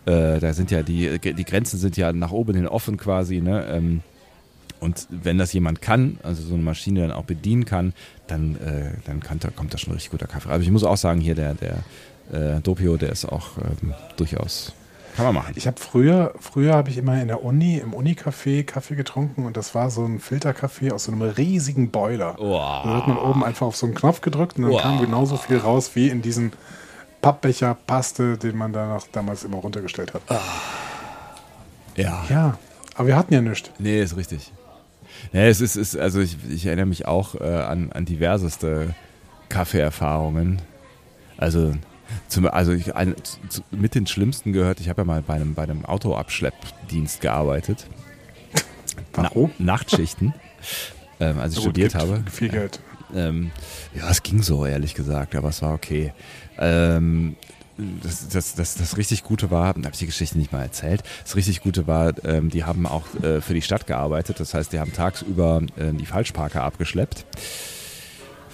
[0.04, 3.40] äh, da sind ja die, die Grenzen sind ja nach oben hin offen quasi.
[3.40, 4.00] Ne?
[4.82, 7.92] Und wenn das jemand kann, also so eine Maschine dann auch bedienen kann,
[8.26, 10.50] dann, äh, dann kann, da kommt da schon richtig guter Kaffee.
[10.50, 11.76] Also ich muss auch sagen, hier der, der
[12.32, 14.72] äh, Doppio, der ist auch ähm, durchaus,
[15.16, 15.52] kann man machen.
[15.56, 19.56] Ich habe früher, früher habe ich immer in der Uni, im Unicafé Kaffee getrunken und
[19.56, 22.34] das war so ein Filterkaffee aus so einem riesigen Boiler.
[22.38, 22.82] Wow.
[22.84, 24.82] Da hat man oben einfach auf so einen Knopf gedrückt und dann Wow.
[24.82, 26.52] kam genauso viel raus wie in diesen
[27.20, 30.22] Pappbecher Paste, den man danach damals immer runtergestellt hat.
[31.96, 32.24] Ja.
[32.28, 32.58] Ja,
[32.96, 33.70] aber wir hatten ja nichts.
[33.78, 34.50] Nee, ist richtig.
[35.32, 38.94] Nee, es ist, ist also ich, ich erinnere mich auch äh, an, an diverseste
[39.48, 40.60] Kaffeeerfahrungen.
[41.36, 41.74] Also,
[42.28, 43.14] zum, also ich, ein,
[43.48, 47.86] zu, mit den schlimmsten gehört, ich habe ja mal bei einem, bei einem Autoabschleppdienst gearbeitet.
[49.12, 49.50] Warum?
[49.58, 50.34] Na, Nachtschichten,
[51.20, 52.24] ähm, als ich Gut, studiert habe.
[52.30, 52.80] Viel Geld.
[53.14, 53.50] Ähm,
[53.94, 56.12] ja, es ging so, ehrlich gesagt, aber es war okay.
[56.58, 57.36] Ähm,
[57.76, 61.02] das, das, das, das richtig Gute war, da habe ich die Geschichte nicht mal erzählt,
[61.22, 64.72] das richtig Gute war, ähm, die haben auch äh, für die Stadt gearbeitet, das heißt,
[64.72, 67.24] die haben tagsüber äh, die Falschparker abgeschleppt.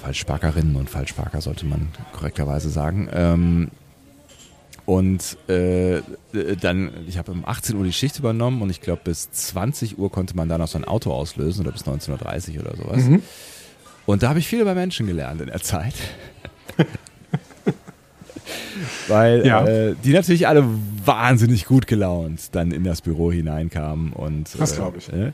[0.00, 3.09] Falschsparkerinnen und Falschsparker sollte man korrekterweise sagen.
[3.12, 3.68] Ähm,
[4.87, 6.00] und äh,
[6.61, 10.11] dann, ich habe um 18 Uhr die Schicht übernommen und ich glaube bis 20 Uhr
[10.11, 13.04] konnte man da noch so ein Auto auslösen oder bis 19.30 Uhr oder sowas.
[13.04, 13.22] Mhm.
[14.07, 15.92] Und da habe ich viel über Menschen gelernt in der Zeit.
[19.09, 19.66] Weil ja.
[19.66, 20.64] äh, die natürlich alle
[21.05, 25.12] wahnsinnig gut gelaunt dann in das Büro hineinkamen und das glaube ich.
[25.12, 25.33] Äh,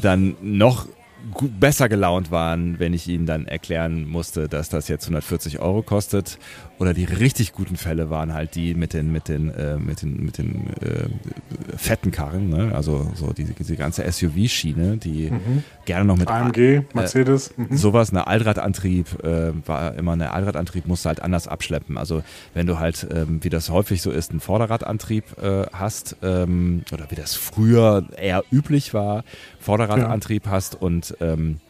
[0.00, 0.86] dann noch
[1.32, 5.82] gut, besser gelaunt waren, wenn ich ihnen dann erklären musste, dass das jetzt 140 Euro
[5.82, 6.38] kostet.
[6.78, 10.24] Oder die richtig guten Fälle waren halt die mit den, mit den, äh, mit den,
[10.24, 12.72] mit den äh, fetten Karren, ne?
[12.74, 15.62] also so diese, diese ganze SUV-Schiene, die mhm.
[15.84, 17.76] gerne noch mit AMG, äh, Mercedes, mhm.
[17.76, 21.96] sowas, eine Allradantrieb äh, war immer eine Allradantrieb musst du halt anders abschleppen.
[21.96, 26.82] Also wenn du halt, ähm, wie das häufig so ist, einen Vorderradantrieb äh, hast ähm,
[26.92, 29.22] oder wie das früher eher üblich war,
[29.62, 30.52] Vorderradantrieb ja.
[30.52, 31.60] hast und ähm,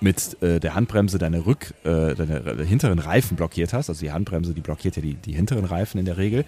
[0.00, 4.54] mit äh, der Handbremse deine Rück, äh, deine hinteren Reifen blockiert hast, also die Handbremse,
[4.54, 6.44] die blockiert ja die, die hinteren Reifen in der Regel,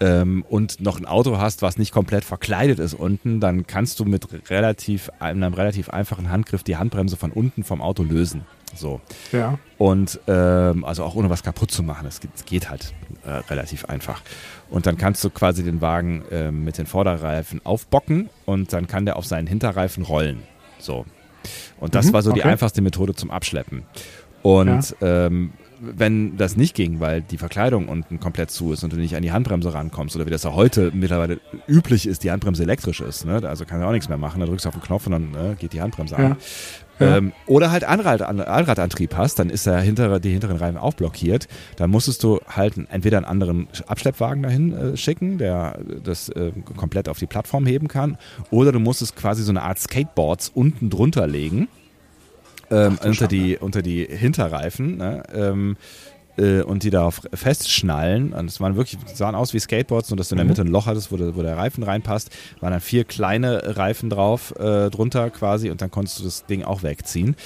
[0.00, 4.04] ähm, und noch ein Auto hast, was nicht komplett verkleidet ist unten, dann kannst du
[4.04, 8.42] mit relativ, einem relativ einfachen Handgriff die Handbremse von unten vom Auto lösen.
[8.74, 9.00] So.
[9.30, 9.58] Ja.
[9.78, 12.04] Und ähm, also auch ohne was kaputt zu machen.
[12.04, 12.92] Das geht, das geht halt
[13.24, 14.20] äh, relativ einfach.
[14.70, 19.04] Und dann kannst du quasi den Wagen äh, mit den Vorderreifen aufbocken und dann kann
[19.04, 20.42] der auf seinen Hinterreifen rollen.
[20.78, 21.04] So.
[21.78, 22.40] Und das mhm, war so okay.
[22.40, 23.84] die einfachste Methode zum Abschleppen.
[24.42, 25.26] Und ja.
[25.26, 29.16] ähm, wenn das nicht ging, weil die Verkleidung unten komplett zu ist und du nicht
[29.16, 33.00] an die Handbremse rankommst oder wie das ja heute mittlerweile üblich ist, die Handbremse elektrisch
[33.00, 33.42] ist, ne?
[33.46, 35.30] also kannst du auch nichts mehr machen, da drückst du auf den Knopf und dann
[35.30, 36.26] ne, geht die Handbremse ja.
[36.26, 36.36] an.
[36.98, 37.16] Ja.
[37.16, 41.48] Ähm, oder halt Allrad, Allradantrieb hast, dann ist der hintere, die hinteren Reifen auch blockiert.
[41.76, 47.08] Dann musstest du halt entweder einen anderen Abschleppwagen dahin äh, schicken, der das äh, komplett
[47.08, 48.18] auf die Plattform heben kann,
[48.50, 51.68] oder du musstest quasi so eine Art Skateboards unten drunter legen.
[52.70, 54.96] Ähm, unter, die, unter die Hinterreifen.
[54.96, 55.22] Ne?
[55.34, 55.76] Ähm,
[56.36, 58.32] äh, und die darauf festschnallen.
[58.32, 60.50] Und es waren wirklich, sahen aus wie Skateboards, nur dass du in der mhm.
[60.50, 62.30] Mitte ein Loch hattest, wo der, wo der Reifen reinpasst.
[62.60, 66.62] Waren dann vier kleine Reifen drauf, äh, drunter quasi, und dann konntest du das Ding
[66.64, 67.36] auch wegziehen.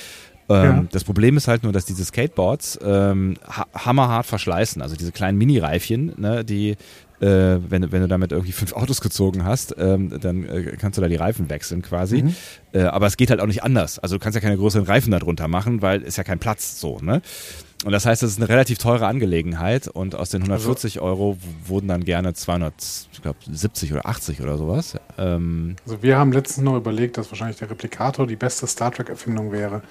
[0.48, 0.84] Ähm, ja.
[0.92, 4.80] Das Problem ist halt nur, dass diese Skateboards ähm, ha hammerhart verschleißen.
[4.80, 6.76] Also diese kleinen Mini-Reifchen, ne, die
[7.20, 11.02] äh, wenn, wenn du damit irgendwie fünf Autos gezogen hast, ähm, dann äh, kannst du
[11.02, 12.22] da die Reifen wechseln quasi.
[12.22, 12.34] Mhm.
[12.72, 13.98] Äh, aber es geht halt auch nicht anders.
[13.98, 16.98] Also du kannst ja keine größeren Reifen darunter machen, weil ist ja kein Platz so,
[17.00, 17.20] ne?
[17.84, 21.38] Und das heißt, das ist eine relativ teure Angelegenheit und aus den 140 also, Euro
[21.64, 24.96] wurden dann gerne 270 oder 80 oder sowas.
[25.16, 29.52] Ähm, also wir haben letztens noch überlegt, dass wahrscheinlich der Replikator die beste Star Trek-Erfindung
[29.52, 29.82] wäre.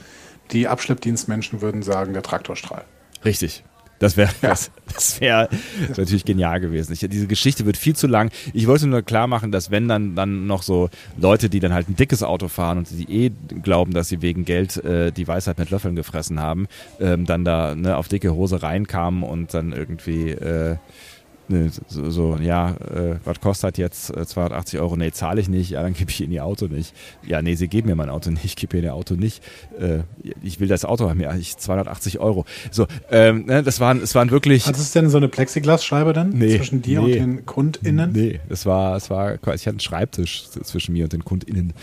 [0.52, 2.84] Die Abschleppdienstmenschen würden sagen, der Traktorstrahl.
[3.24, 3.64] Richtig,
[4.00, 4.50] das wäre ja.
[4.50, 5.50] das, das wär
[5.96, 6.94] natürlich genial gewesen.
[6.94, 8.32] Ich, diese Geschichte wird viel zu lang.
[8.54, 11.90] Ich wollte nur klar machen, dass wenn dann, dann noch so Leute, die dann halt
[11.90, 13.32] ein dickes Auto fahren und die eh
[13.64, 16.68] glauben, dass sie wegen Geld äh, die Weisheit mit Löffeln gefressen haben,
[17.00, 20.78] ähm, dann da ne, auf dicke Hose reinkamen und dann irgendwie äh,
[21.88, 24.98] so, so, ja, äh, was kostet jetzt äh, 280 Euro?
[24.98, 25.70] Nee, zahle ich nicht.
[25.70, 26.94] Ja, dann gebe ich Ihnen Ihr Auto nicht.
[27.26, 28.44] Ja, nee, Sie geben mir mein Auto nicht.
[28.44, 29.42] Ich gebe Ihnen Ihr Auto nicht.
[29.80, 30.00] Äh,
[30.44, 31.20] ich will das Auto haben.
[31.20, 32.46] Ja, ich 280 Euro.
[32.72, 34.68] So, ähm, ne, das waren, es waren wirklich.
[34.68, 38.12] Hat es denn so eine Plexiglasscheibe dann nee, zwischen dir nee, und den KundInnen?
[38.12, 41.74] Nee, es war, es war, ich hatte einen Schreibtisch zwischen mir und den KundInnen.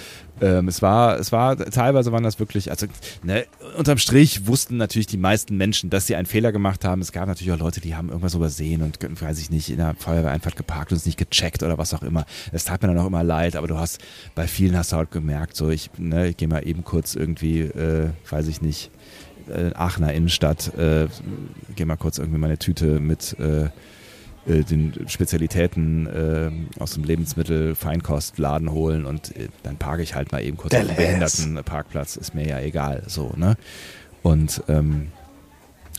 [0.40, 2.86] Ähm, es war, es war, teilweise waren das wirklich, also
[3.22, 7.00] ne, unterm Strich wussten natürlich die meisten Menschen, dass sie einen Fehler gemacht haben.
[7.00, 9.94] Es gab natürlich auch Leute, die haben irgendwas übersehen und weiß ich nicht, in der
[9.96, 12.26] Feuerwehreinfahrt geparkt und es nicht gecheckt oder was auch immer.
[12.52, 14.00] Es tat mir dann auch immer leid, aber du hast,
[14.34, 17.60] bei vielen hast du halt gemerkt, so ich, ne, ich gehe mal eben kurz irgendwie,
[17.60, 18.90] äh, weiß ich nicht,
[19.48, 21.06] äh, Aachener Innenstadt, äh,
[21.76, 23.68] gehe mal kurz irgendwie meine Tüte mit äh,
[24.46, 30.56] den Spezialitäten äh, aus dem Lebensmittel-Feinkostladen holen und äh, dann parke ich halt mal eben
[30.56, 33.56] kurz auf dem Behindertenparkplatz, ist mir ja egal, so, ne?
[34.22, 35.08] Und ähm,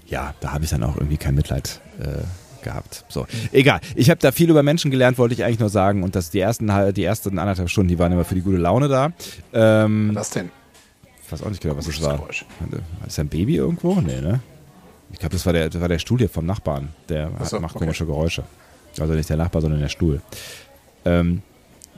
[0.08, 2.24] ja, da habe ich dann auch irgendwie kein Mitleid äh,
[2.64, 3.06] gehabt.
[3.08, 3.80] So, egal.
[3.96, 6.04] Ich habe da viel über Menschen gelernt, wollte ich eigentlich nur sagen.
[6.04, 8.88] Und dass die ersten, die ersten anderthalb Stunden, die waren immer für die gute Laune
[8.88, 9.14] da.
[9.54, 10.52] Ähm, was denn?
[11.24, 12.28] Ich weiß auch nicht genau, was das war.
[13.08, 14.02] Ist ein Baby irgendwo?
[14.02, 14.42] Nee, ne?
[15.16, 16.90] Ich glaube, das, war der, das war der Stuhl hier vom Nachbarn.
[17.08, 18.12] Der so, macht komische okay.
[18.12, 18.44] Geräusche.
[19.00, 20.22] Also nicht der Nachbar, sondern der Stuhl.
[21.06, 21.42] Ähm,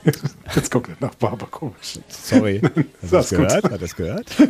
[0.55, 1.99] Jetzt kommt der Nachbar, aber komisch.
[2.09, 2.61] Sorry.
[3.01, 3.71] Hast du das gehört?
[3.71, 4.27] Hat das gehört?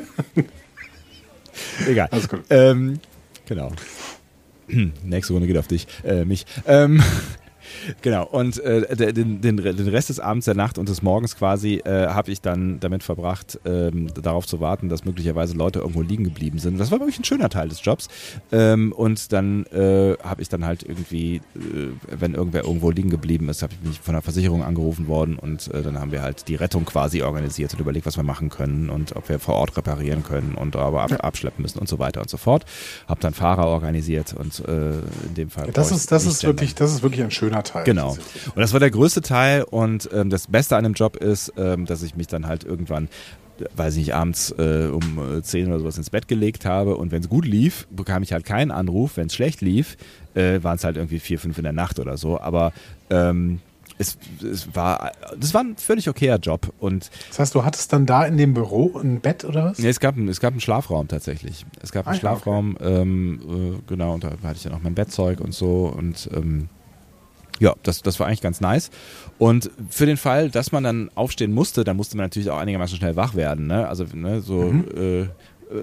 [1.88, 2.10] Egal.
[2.12, 2.42] Alles gut.
[2.50, 3.00] Ähm,
[3.46, 3.72] genau.
[4.68, 6.46] Nächste Runde geht auf dich, äh, mich.
[6.66, 7.02] Ähm,
[8.02, 11.76] Genau, und äh, den, den, den Rest des Abends, der Nacht und des Morgens quasi
[11.76, 16.24] äh, habe ich dann damit verbracht, ähm, darauf zu warten, dass möglicherweise Leute irgendwo liegen
[16.24, 16.80] geblieben sind.
[16.80, 18.08] Das war wirklich ein schöner Teil des Jobs.
[18.52, 21.40] Ähm, und dann äh, habe ich dann halt irgendwie, äh,
[22.10, 25.74] wenn irgendwer irgendwo liegen geblieben ist, habe ich mich von der Versicherung angerufen worden und
[25.74, 28.90] äh, dann haben wir halt die Rettung quasi organisiert und überlegt, was wir machen können
[28.90, 32.22] und ob wir vor Ort reparieren können und aber ab, abschleppen müssen und so weiter
[32.22, 32.66] und so fort.
[33.08, 34.92] Habe dann Fahrer organisiert und äh,
[35.28, 35.68] in dem Fall.
[35.68, 37.84] Ja, das ist, das ist wirklich, das ist wirklich ein schöner Teil.
[37.84, 38.12] Genau.
[38.12, 41.86] Und das war der größte Teil und ähm, das Beste an dem Job ist, ähm,
[41.86, 43.10] dass ich mich dann halt irgendwann
[43.76, 47.12] weiß ich nicht, abends äh, um 10 äh, oder sowas ins Bett gelegt habe und
[47.12, 49.18] wenn es gut lief, bekam ich halt keinen Anruf.
[49.18, 49.98] Wenn es schlecht lief,
[50.36, 52.40] äh, waren es halt irgendwie 4, 5 in der Nacht oder so.
[52.40, 52.72] Aber
[53.10, 53.60] ähm,
[53.98, 56.74] es, es, war, das war ein völlig okayer Job.
[56.80, 59.80] Und das heißt, du hattest dann da in dem Büro ein Bett oder was?
[59.80, 61.66] Nee, es gab, es gab einen Schlafraum tatsächlich.
[61.82, 63.02] Es gab einen ah, Schlafraum, okay.
[63.02, 63.40] ähm,
[63.78, 66.70] äh, genau, und da hatte ich dann auch mein Bettzeug und so und ähm,
[67.60, 68.90] ja, das, das war eigentlich ganz nice.
[69.38, 72.98] Und für den Fall, dass man dann aufstehen musste, dann musste man natürlich auch einigermaßen
[72.98, 73.68] schnell wach werden.
[73.68, 73.88] Ne?
[73.88, 74.86] Also ne, so mhm.
[74.96, 75.28] äh,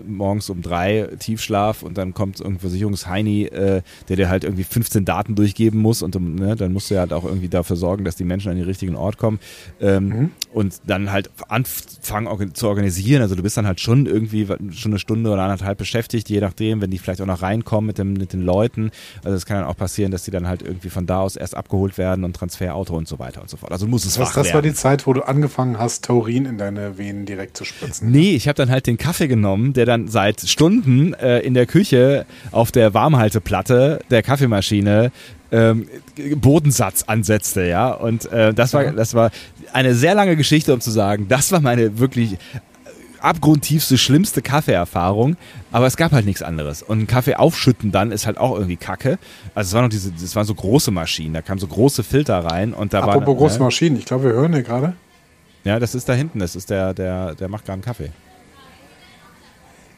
[0.06, 5.04] morgens um drei Tiefschlaf und dann kommt irgendein Versicherungsheini, äh, der dir halt irgendwie 15
[5.04, 8.16] Daten durchgeben muss und ne, dann musst du ja halt auch irgendwie dafür sorgen, dass
[8.16, 9.38] die Menschen an den richtigen Ort kommen
[9.80, 10.30] ähm, mhm.
[10.52, 13.22] und dann halt anfangen zu organisieren.
[13.22, 16.80] Also du bist dann halt schon irgendwie schon eine Stunde oder anderthalb beschäftigt, je nachdem,
[16.80, 18.90] wenn die vielleicht auch noch reinkommen mit, dem, mit den Leuten.
[19.22, 21.56] Also es kann dann auch passieren, dass die dann halt irgendwie von da aus erst
[21.56, 23.72] abgeholt werden und Transferauto und so weiter und so fort.
[23.72, 26.98] Also muss es das, das war die Zeit, wo du angefangen hast, Taurin in deine
[26.98, 28.10] Venen direkt zu spritzen.
[28.10, 31.66] Nee, ich habe dann halt den Kaffee genommen, der dann seit Stunden äh, in der
[31.66, 35.12] Küche auf der Warmhalteplatte der Kaffeemaschine
[35.52, 35.86] ähm,
[36.36, 37.92] Bodensatz ansetzte, ja.
[37.92, 39.30] Und äh, das war, das war
[39.72, 42.36] eine sehr lange Geschichte, um zu sagen, das war meine wirklich
[43.20, 45.36] abgrundtiefste, schlimmste Kaffeeerfahrung,
[45.72, 46.82] aber es gab halt nichts anderes.
[46.82, 49.18] Und einen Kaffee aufschütten dann ist halt auch irgendwie kacke.
[49.54, 52.38] Also es waren noch diese, das waren so große Maschinen, da kamen so große Filter
[52.44, 53.14] rein und da war.
[53.14, 53.64] Apropos große ne?
[53.64, 54.94] Maschinen, ich glaube, wir hören hier gerade.
[55.64, 58.10] Ja, das ist da hinten, das ist der, der, der macht gerade einen Kaffee.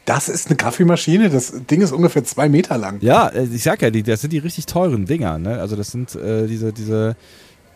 [0.07, 1.29] Das ist eine Kaffeemaschine.
[1.29, 2.99] Das Ding ist ungefähr zwei Meter lang.
[3.01, 5.37] Ja, äh, ich sag ja, die, das sind die richtig teuren Dinger.
[5.37, 5.59] Ne?
[5.59, 7.17] Also das sind äh, diese, diese,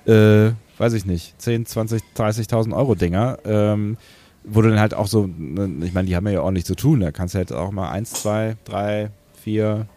[0.06, 3.38] äh, weiß ich nicht, 10, 20, 30.000 Euro Dinger.
[3.44, 3.98] Ähm,
[4.46, 7.02] wo du dann halt auch so, ne, ich meine, die haben ja ordentlich zu tun.
[7.02, 9.12] Da kannst du halt auch mal eins, zwei, drei,
[9.44, 9.88] vier,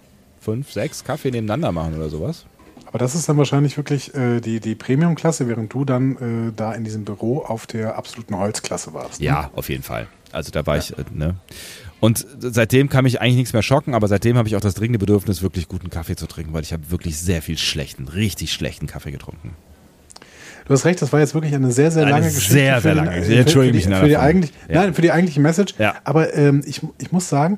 [0.41, 2.47] fünf, sechs Kaffee nebeneinander machen oder sowas.
[2.87, 6.17] Aber das ist dann wahrscheinlich wirklich äh, die, die Premium-Klasse, während du dann
[6.49, 9.21] äh, da in diesem Büro auf der absoluten Holzklasse warst.
[9.21, 9.27] Ne?
[9.27, 10.09] Ja, auf jeden Fall.
[10.33, 10.83] Also da war ja.
[10.83, 11.37] ich, äh, ne?
[12.05, 14.99] Und seitdem kann mich eigentlich nichts mehr schocken, aber seitdem habe ich auch das dringende
[14.99, 18.87] Bedürfnis, wirklich guten Kaffee zu trinken, weil ich habe wirklich sehr viel schlechten, richtig schlechten
[18.87, 19.53] Kaffee getrunken.
[20.67, 22.53] Du hast recht, das war jetzt wirklich eine sehr, sehr lange eine Geschichte.
[22.53, 23.41] Sehr, sehr lange Geschichte.
[23.41, 23.99] Entschuldige mich.
[23.99, 24.83] Für die, eigentlich, ja.
[24.83, 25.77] Nein, für die eigentliche Message.
[25.79, 25.95] Ja.
[26.05, 27.57] Aber ähm, ich, ich muss sagen,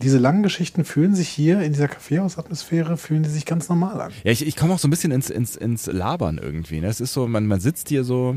[0.00, 4.12] diese langen Geschichten fühlen sich hier in dieser Kaffeehausatmosphäre, fühlen die sich ganz normal an.
[4.24, 6.80] Ja, ich, ich komme auch so ein bisschen ins, ins, ins Labern irgendwie.
[6.80, 6.86] Ne?
[6.86, 8.36] Es ist so, man, man sitzt hier so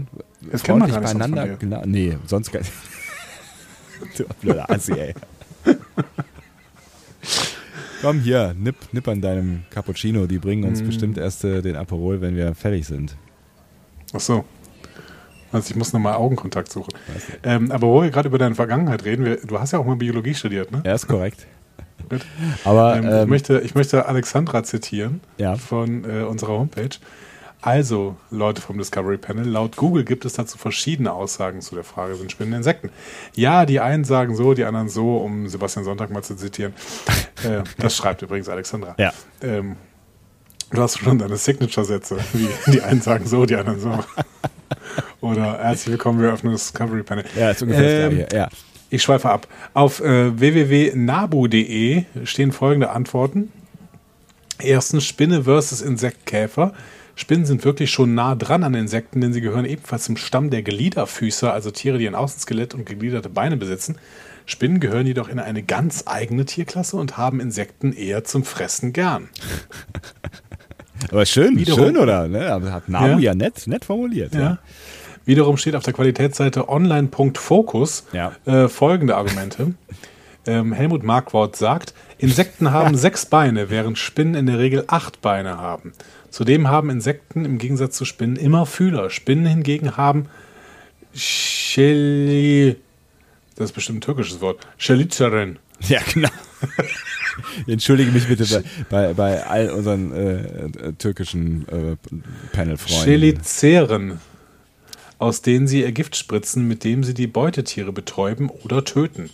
[0.51, 1.55] das freundlich beieinander.
[1.55, 2.73] Genau, nee, sonst gar nicht.
[4.17, 5.13] Du blöder Assi, ey.
[8.01, 10.25] Komm hier, nipp, nipp an deinem Cappuccino.
[10.25, 10.85] Die bringen uns mm.
[10.85, 13.15] bestimmt erst äh, den Aperol, wenn wir fertig sind.
[14.13, 14.43] Ach so.
[15.51, 16.93] Also ich muss nochmal Augenkontakt suchen.
[17.43, 19.97] Ähm, aber wo wir gerade über deine Vergangenheit reden, wir, du hast ja auch mal
[19.97, 20.81] Biologie studiert, ne?
[20.85, 21.45] Ja, ist korrekt.
[22.63, 25.55] Aber ähm, ähm, ich, möchte, ich möchte Alexandra zitieren ja.
[25.55, 26.89] von äh, unserer Homepage.
[27.61, 32.15] Also, Leute vom Discovery Panel, laut Google gibt es dazu verschiedene Aussagen zu der Frage,
[32.15, 32.89] sind Spinnen Insekten?
[33.35, 36.73] Ja, die einen sagen so, die anderen so, um Sebastian Sonntag mal zu zitieren.
[37.43, 38.95] äh, das schreibt übrigens Alexandra.
[38.97, 39.13] Ja.
[39.43, 39.75] Ähm,
[40.71, 43.99] du hast schon deine Signature-Sätze, wie die einen sagen so, die anderen so.
[45.21, 47.25] Oder herzlich willkommen, wir öffnen das Discovery Panel.
[47.37, 48.49] Ja, ist ungefähr ähm, das ja.
[48.89, 49.47] Ich schweife ab.
[49.75, 53.51] Auf äh, www.nabu.de stehen folgende Antworten.
[54.57, 56.73] Erstens Spinne versus Insektkäfer.
[57.15, 60.61] Spinnen sind wirklich schon nah dran an Insekten, denn sie gehören ebenfalls zum Stamm der
[60.63, 63.97] Gliederfüßer, also Tiere, die ein Außenskelett und gegliederte Beine besitzen.
[64.45, 69.29] Spinnen gehören jedoch in eine ganz eigene Tierklasse und haben Insekten eher zum Fressen gern.
[71.11, 72.27] Aber schön, Wiederum, schön, oder?
[72.27, 72.71] Ne?
[72.71, 74.33] Hat Nabu ja, ja nett, nett formuliert.
[74.33, 74.39] Ja.
[74.39, 74.57] ja.
[75.25, 78.33] Wiederum steht auf der Qualitätsseite online.focus ja.
[78.45, 79.73] äh, folgende Argumente.
[80.47, 85.57] ähm, Helmut Markwort sagt, Insekten haben sechs Beine, während Spinnen in der Regel acht Beine
[85.57, 85.93] haben.
[86.31, 89.09] Zudem haben Insekten im Gegensatz zu Spinnen immer Fühler.
[89.09, 90.27] Spinnen hingegen haben
[91.13, 92.77] Scheli.
[93.55, 94.65] Das ist bestimmt ein türkisches Wort.
[94.77, 95.59] Schelizeren.
[95.87, 96.29] Ja, genau.
[97.67, 98.45] Entschuldige mich bitte
[98.89, 101.97] bei, bei, bei all unseren äh, äh, türkischen äh,
[102.53, 103.03] Panel-Freunden.
[103.03, 104.19] Chelizeren,
[105.17, 109.29] aus denen sie ihr Gift spritzen, mit dem sie die Beutetiere betäuben oder töten.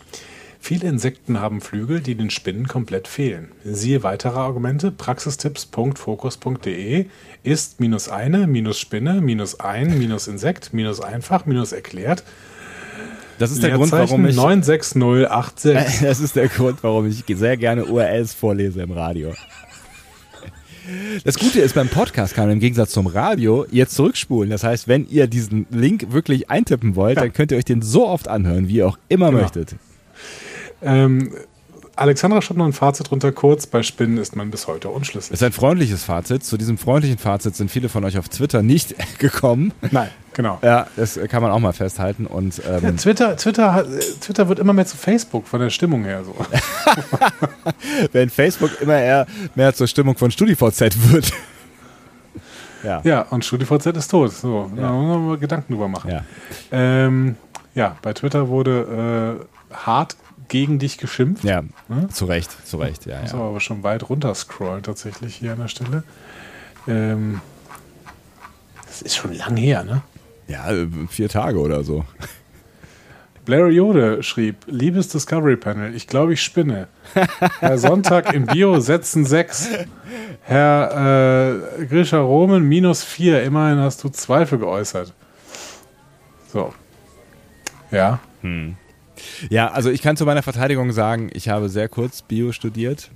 [0.59, 3.51] Viele Insekten haben Flügel, die den Spinnen komplett fehlen.
[3.63, 7.05] Siehe weitere Argumente praxistipps.fokus.de
[7.43, 12.23] ist minus eine, minus Spinne, minus ein, minus Insekt, minus einfach, minus erklärt.
[13.39, 15.77] Das ist der Grund, warum ich 96086.
[16.01, 19.33] Das ist der Grund, warum ich sehr gerne URLs vorlese im Radio.
[21.23, 24.49] Das Gute ist beim Podcast kann man im Gegensatz zum Radio jetzt zurückspulen.
[24.49, 27.23] Das heißt, wenn ihr diesen Link wirklich eintippen wollt, ja.
[27.23, 29.41] dann könnt ihr euch den so oft anhören, wie ihr auch immer genau.
[29.41, 29.75] möchtet.
[30.81, 31.31] Ähm,
[31.97, 33.65] Alexandra schreibt noch ein Fazit runter kurz.
[33.65, 35.31] Bei Spinnen ist man bis heute unschlüssig.
[35.31, 36.43] Das ist ein freundliches Fazit.
[36.43, 39.73] Zu diesem freundlichen Fazit sind viele von euch auf Twitter nicht gekommen.
[39.91, 40.59] Nein, genau.
[40.61, 42.27] Ja, das kann man auch mal festhalten.
[42.27, 43.85] Und, ähm ja, Twitter, Twitter,
[44.21, 46.35] Twitter wird immer mehr zu Facebook von der Stimmung her so.
[48.11, 51.33] Wenn Facebook immer eher mehr zur Stimmung von StudiVZ wird.
[52.83, 53.01] ja.
[53.03, 54.31] ja, und StudiVZ ist tot.
[54.33, 54.83] So, ja.
[54.83, 56.11] da man mal Gedanken drüber machen.
[56.11, 56.21] Ja,
[56.71, 57.35] ähm,
[57.73, 59.39] ja bei Twitter wurde
[59.71, 60.15] äh, hart
[60.47, 61.43] gegen dich geschimpft.
[61.43, 62.09] Ja, hm?
[62.09, 63.21] zu Recht, zu Recht, ja.
[63.21, 63.39] Muss ja.
[63.39, 66.03] aber schon weit runter scrollen tatsächlich hier an der Stelle.
[66.87, 67.41] Ähm,
[68.85, 70.01] das ist schon lang her, ne?
[70.47, 70.65] Ja,
[71.09, 72.05] vier Tage oder so.
[73.47, 76.89] Blair Jode schrieb, liebes Discovery Panel, ich glaube, ich spinne.
[77.59, 79.69] Herr Sonntag im Bio setzen sechs.
[80.43, 83.43] Herr äh, Grisha Roman minus vier.
[83.43, 85.13] Immerhin hast du Zweifel geäußert.
[86.51, 86.73] So.
[87.91, 88.19] Ja.
[88.41, 88.75] Hm.
[89.49, 93.09] Ja, also ich kann zu meiner Verteidigung sagen, ich habe sehr kurz Bio studiert.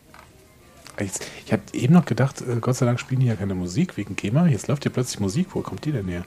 [0.99, 4.15] Ich habe eben noch gedacht, äh, Gott sei Dank spielen die ja keine Musik wegen
[4.15, 4.47] GEMA.
[4.47, 5.47] Jetzt läuft hier plötzlich Musik.
[5.53, 6.25] Wo kommt die denn her?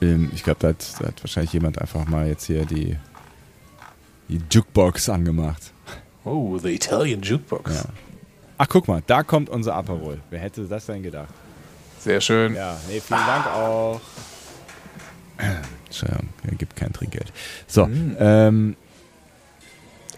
[0.00, 2.96] Ähm, ich glaube, da, da, hat wahrscheinlich jemand einfach mal jetzt hier die,
[4.28, 5.72] die Jukebox angemacht.
[6.24, 7.74] Oh, the Italian Jukebox.
[7.74, 7.84] Ja.
[8.58, 10.20] Ach, guck mal, da kommt unser Aperol.
[10.30, 11.32] Wer hätte das denn gedacht?
[11.98, 12.54] Sehr schön.
[12.54, 13.26] Ja, nee, vielen ah.
[13.26, 14.00] Dank auch.
[15.86, 17.32] Entschuldigung, er gibt kein Trinkgeld.
[17.66, 18.16] So, mm.
[18.18, 18.76] ähm,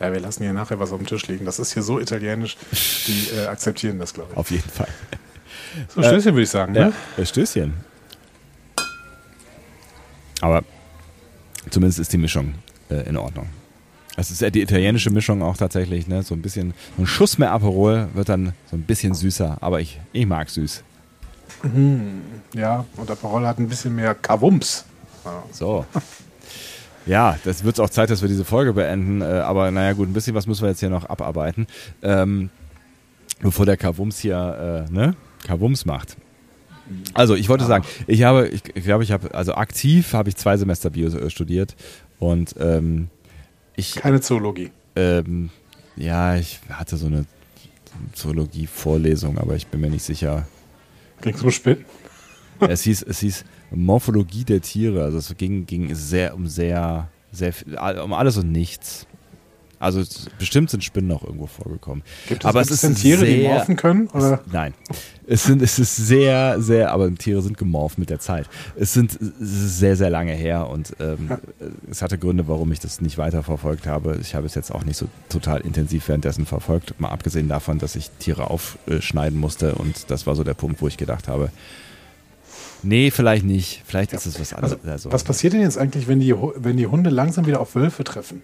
[0.00, 1.44] ja, wir lassen hier nachher was auf dem Tisch liegen.
[1.44, 2.56] Das ist hier so italienisch,
[3.06, 4.36] die äh, akzeptieren das, glaube ich.
[4.36, 4.88] Auf jeden Fall.
[5.94, 7.26] So, Stößchen äh, würde ich sagen, ja, ne?
[7.26, 7.74] Stößchen.
[10.40, 10.62] Aber
[11.70, 12.54] zumindest ist die Mischung
[12.90, 13.48] äh, in Ordnung.
[14.16, 16.22] Es ist ja die italienische Mischung auch tatsächlich, ne?
[16.22, 20.00] So ein bisschen, ein Schuss mehr Aperol wird dann so ein bisschen süßer, aber ich,
[20.12, 20.84] ich mag süß.
[21.62, 22.22] Mhm,
[22.54, 24.84] ja, und Aperol hat ein bisschen mehr Kavums.
[25.24, 25.42] Ja.
[25.50, 25.86] So.
[27.06, 29.20] Ja, das wird auch Zeit, dass wir diese Folge beenden.
[29.20, 31.66] Äh, aber naja, gut, ein bisschen was müssen wir jetzt hier noch abarbeiten.
[32.02, 32.50] Ähm,
[33.40, 35.14] bevor der Kavums hier, äh, ne?
[35.46, 36.16] Kavums macht.
[37.14, 40.36] Also, ich wollte sagen, ich habe, ich, ich glaube, ich habe, also aktiv habe ich
[40.36, 41.76] zwei Semester Bio äh, studiert
[42.18, 43.08] und ähm,
[43.76, 43.94] ich.
[43.94, 44.70] Keine Zoologie.
[44.96, 45.50] Ähm,
[45.96, 47.24] ja, ich hatte so eine
[48.12, 50.46] Zoologie-Vorlesung, aber ich bin mir nicht sicher.
[51.22, 51.84] Ging so spät?
[52.60, 55.04] es hieß, es hieß Morphologie der Tiere.
[55.04, 57.52] Also es ging, ging sehr um sehr, sehr
[58.02, 59.06] um alles und nichts.
[59.84, 60.02] Also
[60.38, 62.02] bestimmt sind Spinnen auch irgendwo vorgekommen.
[62.26, 64.06] Gibt es, aber es ist Tiere, sehr, die morphen können?
[64.08, 64.40] Oder?
[64.46, 64.74] Es, nein.
[65.26, 68.48] Es, sind, es ist sehr, sehr, aber Tiere sind gemorpht mit der Zeit.
[68.76, 71.38] Es sind es sehr, sehr lange her und ähm, ja.
[71.90, 74.18] es hatte Gründe, warum ich das nicht weiterverfolgt habe.
[74.22, 77.94] Ich habe es jetzt auch nicht so total intensiv währenddessen verfolgt, mal abgesehen davon, dass
[77.94, 81.50] ich Tiere aufschneiden musste und das war so der Punkt, wo ich gedacht habe,
[82.84, 83.82] Nee, vielleicht nicht.
[83.86, 84.18] Vielleicht ja.
[84.18, 84.74] ist es was anderes.
[84.74, 87.74] Also, also, was passiert denn jetzt eigentlich, wenn die, wenn die Hunde langsam wieder auf
[87.74, 88.42] Wölfe treffen?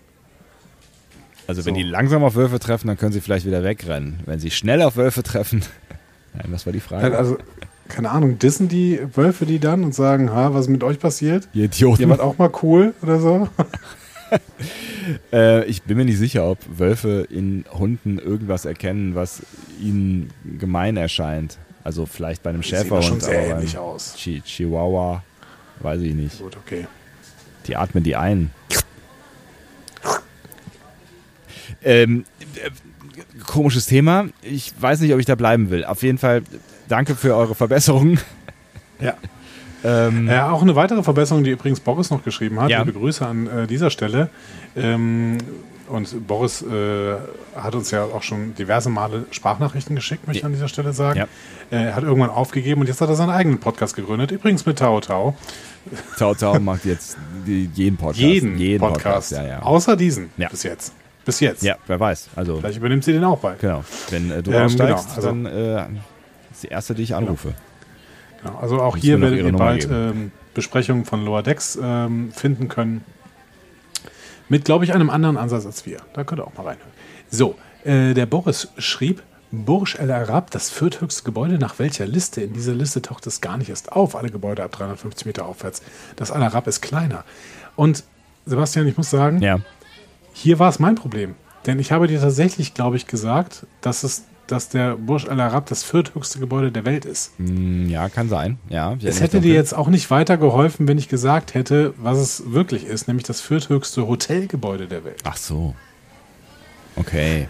[1.46, 1.66] Also, so.
[1.66, 4.20] wenn die langsam auf Wölfe treffen, dann können sie vielleicht wieder wegrennen.
[4.26, 5.62] Wenn sie schnell auf Wölfe treffen.
[6.35, 7.16] Nein, was war die Frage?
[7.16, 7.38] Also,
[7.88, 11.48] keine Ahnung, dissen die Wölfe die dann und sagen, ha, was ist mit euch passiert?
[11.53, 12.03] Ihr Idioten.
[12.03, 13.48] Ihr wart auch mal cool oder so?
[15.33, 19.42] äh, ich bin mir nicht sicher, ob Wölfe in Hunden irgendwas erkennen, was
[19.81, 21.59] ihnen gemein erscheint.
[21.85, 23.03] Also vielleicht bei einem Schäferhund.
[23.03, 24.14] Sieht schon sehr ähnlich aus.
[24.16, 25.23] Chi Chihuahua,
[25.81, 26.38] weiß ich nicht.
[26.38, 26.87] Gut, okay.
[27.66, 28.51] Die atmen die ein.
[31.83, 32.25] Ähm,
[32.57, 32.71] äh,
[33.47, 34.27] komisches Thema.
[34.43, 35.85] Ich weiß nicht, ob ich da bleiben will.
[35.85, 36.43] Auf jeden Fall
[36.88, 38.21] danke für eure Verbesserungen.
[39.03, 39.14] Ja.
[39.83, 42.69] Ähm, ja, auch eine weitere Verbesserung, die übrigens Boris noch geschrieben hat.
[42.69, 42.81] Ja.
[42.81, 44.29] Liebe Grüße an äh, dieser Stelle.
[44.77, 45.38] Ähm,
[45.90, 47.16] und Boris äh,
[47.55, 51.18] hat uns ja auch schon diverse Male Sprachnachrichten geschickt, möchte ich an dieser Stelle sagen.
[51.18, 51.29] Ja.
[51.70, 55.00] Er hat irgendwann aufgegeben und jetzt hat er seinen eigenen Podcast gegründet, übrigens mit Tao
[55.00, 55.37] Tao.
[56.18, 58.20] Tao Tao macht jetzt jeden Podcast.
[58.20, 59.31] Jeden, jeden Podcast.
[59.31, 59.33] Podcast.
[59.33, 59.62] Ja, ja.
[59.62, 60.94] Außer diesen bis jetzt.
[61.24, 61.62] Bis jetzt.
[61.62, 62.31] Ja, wer weiß.
[62.35, 63.61] Also, Vielleicht übernimmt sie den auch bald.
[63.61, 63.85] Genau.
[64.11, 65.16] Wenn äh, du ähm, aussteigst, genau.
[65.16, 65.87] also, dann äh,
[66.50, 67.55] ist die erste, die ich anrufe.
[68.42, 68.53] Genau.
[68.53, 68.62] genau.
[68.62, 73.05] Also auch hier werdet ihr bald ähm, Besprechungen von Lower Decks ähm, finden können.
[74.51, 75.99] Mit, glaube ich, einem anderen Ansatz als wir.
[76.13, 76.91] Da könnt ihr auch mal reinhören.
[77.31, 82.43] So, äh, der Boris schrieb, Burj El Arab, das vierthöchste Gebäude, nach welcher Liste?
[82.43, 85.83] In dieser Liste taucht es gar nicht erst auf, alle Gebäude ab 350 Meter aufwärts.
[86.17, 87.25] Das Al Arab ist kleiner.
[87.77, 88.03] Und
[88.45, 89.61] Sebastian, ich muss sagen, ja.
[90.33, 91.37] hier war es mein Problem.
[91.67, 95.66] Denn ich habe dir tatsächlich, glaube ich, gesagt, dass es dass der Burj Al Arab
[95.66, 97.38] das vierthöchste Gebäude der Welt ist.
[97.38, 98.59] Mm, ja, kann sein.
[98.68, 102.84] Ja, es hätte dir jetzt auch nicht weitergeholfen, wenn ich gesagt hätte, was es wirklich
[102.84, 105.20] ist, nämlich das vierthöchste Hotelgebäude der Welt.
[105.24, 105.74] Ach so.
[106.96, 107.48] Okay.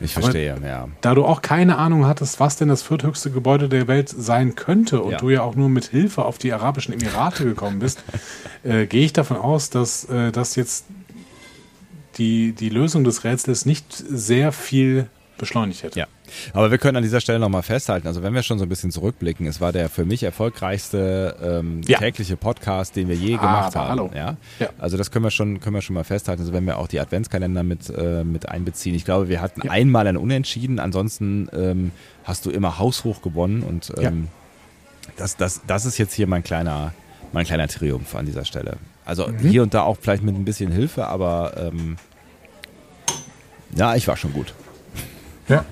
[0.00, 0.88] Ich verstehe, Aber ja.
[1.00, 5.02] Da du auch keine Ahnung hattest, was denn das vierthöchste Gebäude der Welt sein könnte
[5.02, 5.18] und ja.
[5.18, 8.04] du ja auch nur mit Hilfe auf die Arabischen Emirate gekommen bist,
[8.62, 10.84] äh, gehe ich davon aus, dass äh, das jetzt
[12.16, 16.00] die, die Lösung des Rätsels nicht sehr viel beschleunigt hätte.
[16.00, 16.06] Ja.
[16.52, 18.90] Aber wir können an dieser Stelle nochmal festhalten, also wenn wir schon so ein bisschen
[18.90, 21.98] zurückblicken, es war der für mich erfolgreichste ähm, ja.
[21.98, 23.88] tägliche Podcast, den wir je ah, gemacht haben.
[23.88, 24.10] Hallo.
[24.14, 24.36] Ja?
[24.58, 24.68] ja?
[24.78, 26.42] Also das können wir schon, können wir schon mal festhalten.
[26.42, 28.94] Also wenn wir auch die Adventskalender mit, äh, mit einbeziehen.
[28.94, 29.70] Ich glaube, wir hatten ja.
[29.70, 31.92] einmal ein Unentschieden, ansonsten ähm,
[32.24, 34.28] hast du immer haushoch gewonnen und ähm,
[35.16, 36.92] das, das, das ist jetzt hier mein kleiner,
[37.32, 38.76] mein kleiner Triumph an dieser Stelle.
[39.04, 39.38] Also mhm.
[39.38, 41.96] hier und da auch vielleicht mit ein bisschen Hilfe, aber ähm,
[43.74, 44.54] ja, ich war schon gut.
[45.48, 45.64] Ja.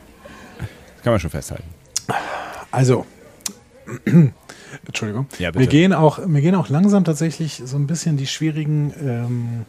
[1.07, 1.69] Das kann man schon festhalten.
[2.73, 3.07] Also,
[4.87, 5.27] Entschuldigung.
[5.39, 9.67] Ja, wir, gehen auch, wir gehen auch langsam tatsächlich so ein bisschen die schwierigen, ähm,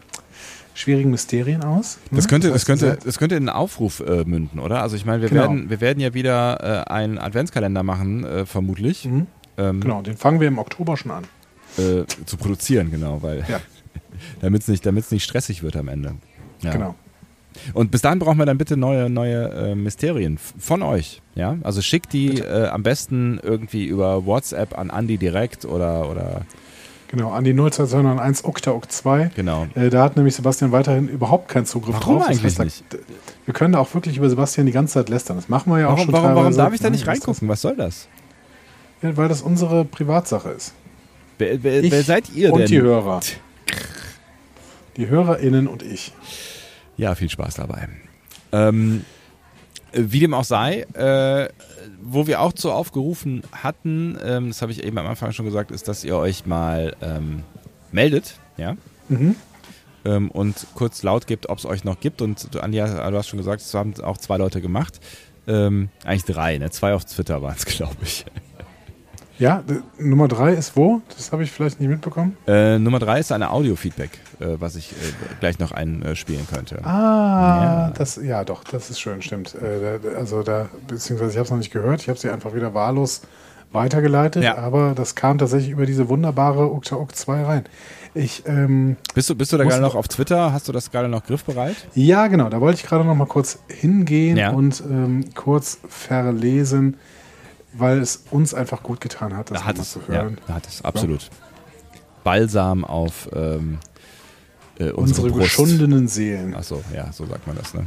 [0.73, 1.99] schwierigen Mysterien aus.
[2.09, 2.29] Das hm?
[2.29, 4.81] könnte, das könnte, das könnte in einen Aufruf äh, münden, oder?
[4.81, 5.41] Also ich meine, wir, genau.
[5.41, 9.05] werden, wir werden ja wieder äh, einen Adventskalender machen, äh, vermutlich.
[9.05, 9.27] Mhm.
[9.57, 11.25] Ähm, genau, den fangen wir im Oktober schon an.
[11.77, 13.59] Äh, zu produzieren, genau, weil ja.
[14.41, 16.15] damit es nicht, nicht stressig wird am Ende.
[16.63, 16.71] Ja.
[16.71, 16.95] Genau.
[17.73, 21.21] Und bis dahin brauchen wir dann bitte neue, neue äh, Mysterien von euch.
[21.35, 21.57] Ja?
[21.63, 26.09] Also schickt die äh, am besten irgendwie über WhatsApp an Andy direkt oder.
[26.09, 26.41] oder
[27.09, 29.31] Genau, an die 02201 Okta 2.
[29.33, 29.67] Genau.
[29.75, 32.27] Äh, da hat nämlich Sebastian weiterhin überhaupt keinen Zugriff warum drauf.
[32.27, 32.83] eigentlich nicht?
[33.45, 35.37] wir können da auch wirklich über Sebastian die ganze Zeit lästern.
[35.37, 37.47] Das machen wir ja warum, auch schon warum, warum darf ich da nicht reingucken?
[37.47, 38.09] Was soll das?
[39.01, 40.73] Ja, weil das unsere Privatsache ist.
[41.37, 42.65] Wer, wer, wer seid ihr und denn?
[42.65, 43.19] Und die Hörer.
[44.97, 46.11] Die HörerInnen und ich.
[46.97, 47.87] Ja, viel Spaß dabei.
[48.51, 49.05] Ähm,
[49.93, 51.49] wie dem auch sei, äh,
[52.01, 55.71] wo wir auch zu aufgerufen hatten, ähm, das habe ich eben am Anfang schon gesagt,
[55.71, 57.43] ist, dass ihr euch mal ähm,
[57.91, 58.75] meldet, ja.
[59.09, 59.35] Mhm.
[60.05, 62.21] Ähm, und kurz laut gibt, ob es euch noch gibt.
[62.21, 64.99] Und du, Anja, du hast schon gesagt, es haben auch zwei Leute gemacht.
[65.47, 66.69] Ähm, eigentlich drei, ne?
[66.71, 68.25] Zwei auf Twitter waren es, glaube ich.
[69.39, 69.63] Ja,
[69.99, 71.01] Nummer drei ist wo?
[71.15, 72.35] Das habe ich vielleicht nicht mitbekommen.
[72.47, 74.95] Äh, Nummer drei ist eine Audio-Feedback, äh, was ich äh,
[75.39, 76.83] gleich noch einspielen könnte.
[76.83, 77.93] Ah, ja.
[77.95, 79.55] das, ja, doch, das ist schön, stimmt.
[79.55, 82.55] Äh, da, also da, beziehungsweise ich habe es noch nicht gehört, ich habe sie einfach
[82.55, 83.21] wieder wahllos
[83.71, 84.57] weitergeleitet, ja.
[84.57, 87.65] aber das kam tatsächlich über diese wunderbare Ukta Uk 2 rein.
[88.13, 90.51] Ich, ähm, bist, du, bist du da gerade noch auf Twitter?
[90.51, 91.75] Hast du das gerade noch griffbereit?
[91.93, 92.49] Ja, genau.
[92.49, 94.51] Da wollte ich gerade noch mal kurz hingehen ja.
[94.51, 96.97] und ähm, kurz verlesen,
[97.77, 100.39] weil es uns einfach gut getan hat, das da hat es, zu hören.
[100.47, 101.23] Ja, hat es, absolut.
[101.23, 101.29] Ja.
[102.23, 103.79] Balsam auf ähm,
[104.79, 106.55] äh, unsere, unsere geschundenen Seelen.
[106.55, 107.85] Achso, ja, so sagt man das, ne?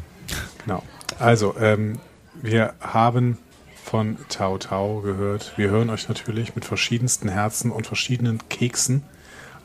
[0.64, 0.82] Genau.
[1.18, 1.98] Also, ähm,
[2.40, 3.38] wir haben
[3.84, 5.52] von Tau Tau gehört.
[5.56, 9.02] Wir hören euch natürlich mit verschiedensten Herzen und verschiedenen Keksen.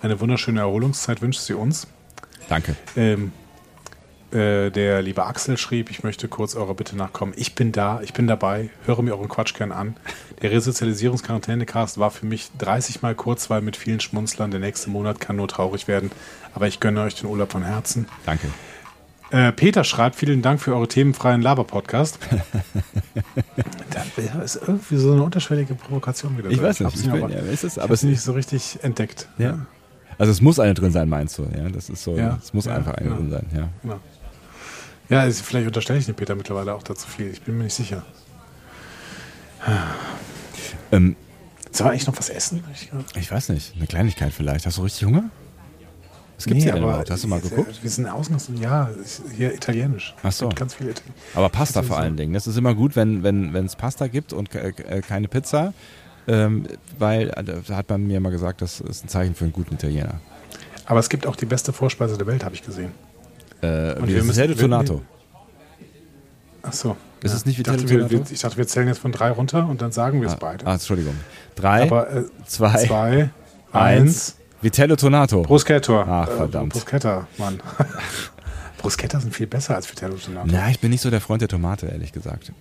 [0.01, 1.88] Eine wunderschöne Erholungszeit wünscht sie uns.
[2.49, 2.76] Danke.
[2.95, 3.32] Ähm,
[4.36, 7.33] äh, der liebe Axel schrieb, ich möchte kurz eurer Bitte nachkommen.
[7.38, 9.95] Ich bin da, ich bin dabei, höre mir euren Quatsch gern an.
[10.41, 14.51] Der Resozialisierungsquarantäne-Cast war für mich 30 Mal Kurzweil mit vielen Schmunzlern.
[14.51, 16.11] Der nächste Monat kann nur traurig werden,
[16.53, 18.07] aber ich gönne euch den Urlaub von Herzen.
[18.25, 18.47] Danke.
[19.31, 22.19] Äh, Peter schreibt, vielen Dank für eure themenfreien Laber-Podcast.
[23.89, 27.39] da ist irgendwie so eine unterschwellige Provokation wieder Ich weiß nicht, ich, ich aber, ja,
[27.39, 29.29] ist es, aber es nicht so richtig entdeckt.
[29.38, 29.45] Ja.
[29.45, 29.65] ja.
[30.17, 31.43] Also es muss eine drin sein, meinst du?
[31.43, 32.17] Ja, das ist so.
[32.17, 33.19] Es muss einfach eine genau.
[33.19, 33.45] drin sein.
[33.83, 33.99] Ja.
[35.09, 37.29] Ja, also vielleicht unterstelle ich dem Peter mittlerweile auch dazu viel.
[37.31, 38.03] Ich bin mir nicht sicher.
[40.91, 41.15] Ähm,
[41.71, 42.63] Sollen wir eigentlich noch was essen?
[43.15, 43.75] Ich weiß nicht.
[43.75, 44.65] Eine Kleinigkeit vielleicht.
[44.65, 45.29] Hast du richtig Hunger?
[46.37, 47.09] Was gibt's nee, hier denn überhaupt?
[47.09, 47.81] Hast du mal geguckt?
[47.81, 48.89] Wir sind ausnahms ja,
[49.35, 50.15] hier italienisch.
[50.23, 50.49] Ach so.
[50.49, 51.21] Ganz viel Italienisch.
[51.33, 52.33] Aber Pasta vor allen Dingen.
[52.33, 55.73] Das ist immer gut, wenn wenn wenn, es Pasta gibt und äh, keine Pizza,
[56.27, 59.53] ähm, weil äh, da hat man mir mal gesagt, das ist ein Zeichen für einen
[59.53, 60.19] guten Italiener.
[60.85, 62.91] Aber es gibt auch die beste Vorspeise der Welt, habe ich gesehen.
[63.66, 65.01] Äh, und wir Vitello Tonato.
[66.61, 66.97] Ach so.
[67.22, 67.38] Ist ja.
[67.38, 68.09] es nicht Vitello Tonato?
[68.09, 70.39] Wir, ich dachte, wir zählen jetzt von drei runter und dann sagen wir es ah,
[70.39, 70.66] beide.
[70.66, 71.16] Ah, Entschuldigung.
[71.55, 73.30] Drei, Aber, äh, zwei, zwei,
[73.72, 74.36] eins.
[74.61, 75.41] Vitello Tonato.
[75.43, 76.01] Bruschetto.
[76.01, 76.76] Ach, verdammt.
[76.76, 77.59] Äh, Bruschetta, Mann.
[78.78, 80.47] Bruschetta sind viel besser als Vitello Tonato.
[80.51, 82.51] Na, ich bin nicht so der Freund der Tomate, ehrlich gesagt.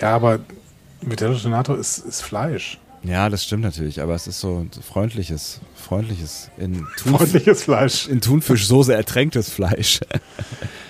[0.00, 0.40] Ja, aber
[1.00, 2.78] Vitello Tonato ist, ist Fleisch.
[3.06, 8.08] Ja, das stimmt natürlich, aber es ist so freundliches, freundliches, in Thunf freundliches Fleisch.
[8.08, 10.00] In Thunfischsoße ertränktes Fleisch.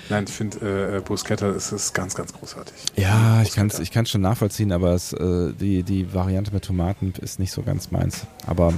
[0.08, 2.74] Nein, ich finde, äh, Bruschetta ist, ist ganz, ganz großartig.
[2.96, 6.64] Ja, ich kann es ich kann's schon nachvollziehen, aber es, äh, die, die Variante mit
[6.64, 8.26] Tomaten ist nicht so ganz meins.
[8.46, 8.72] Aber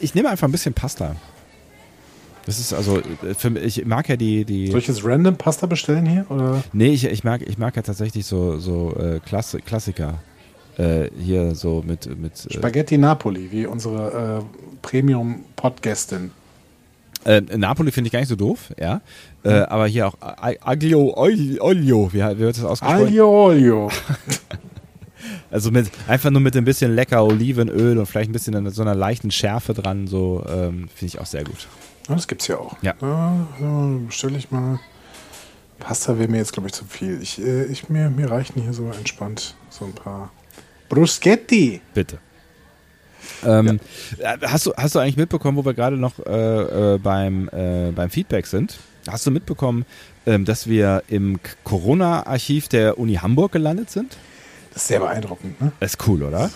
[0.00, 1.16] ich nehme einfach ein bisschen Pasta.
[2.46, 4.46] Das ist also, äh, für, ich mag ja die.
[4.46, 6.24] die Soll ich jetzt random Pasta bestellen hier?
[6.30, 6.64] Oder?
[6.72, 10.20] Nee, ich, ich, mag, ich mag ja tatsächlich so, so äh, Klasse, Klassiker.
[10.78, 12.06] Äh, hier so mit.
[12.18, 16.30] mit äh Spaghetti Napoli, wie unsere äh, Premium-Podgästin.
[17.24, 19.00] Äh, Napoli finde ich gar nicht so doof, ja.
[19.44, 19.62] Äh, mhm.
[19.64, 23.06] aber hier auch Aglio Olio, wie, wie wird das ausgesprochen?
[23.06, 23.90] Aglio Olio.
[25.50, 28.94] also mit, einfach nur mit ein bisschen lecker Olivenöl und vielleicht ein bisschen so einer
[28.94, 31.66] leichten Schärfe dran, so ähm, finde ich auch sehr gut.
[32.06, 32.76] Das gibt es ja auch.
[32.82, 32.94] Ja.
[33.02, 34.78] ja Bestelle ich mal.
[35.78, 37.20] Pasta wäre mir jetzt, glaube ich, zu viel.
[37.20, 40.30] Ich, äh, ich, mir, mir reichen hier so entspannt so ein paar
[40.88, 41.80] Bruschetti.
[41.94, 42.18] Bitte.
[43.44, 43.80] Ähm,
[44.18, 44.34] ja.
[44.34, 47.90] Äh, hast, du, hast du eigentlich mitbekommen, wo wir gerade noch äh, äh, beim, äh,
[47.92, 48.78] beim Feedback sind?
[49.08, 49.84] Hast du mitbekommen,
[50.26, 54.16] ähm, dass wir im Corona-Archiv der Uni Hamburg gelandet sind?
[54.72, 55.72] Das ist sehr beeindruckend, ne?
[55.80, 56.50] Das ist cool, oder?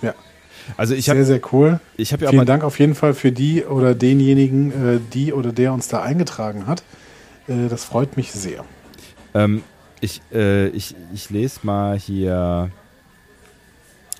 [0.00, 0.14] Ja.
[0.76, 1.80] Also ich sehr, hab, sehr cool.
[1.96, 5.72] Ich ja Vielen Dank auf jeden Fall für die oder denjenigen, äh, die oder der
[5.72, 6.82] uns da eingetragen hat.
[7.48, 8.64] Äh, das freut mich sehr.
[9.34, 9.62] Ähm,
[10.00, 12.72] ich, ich, ich lese mal hier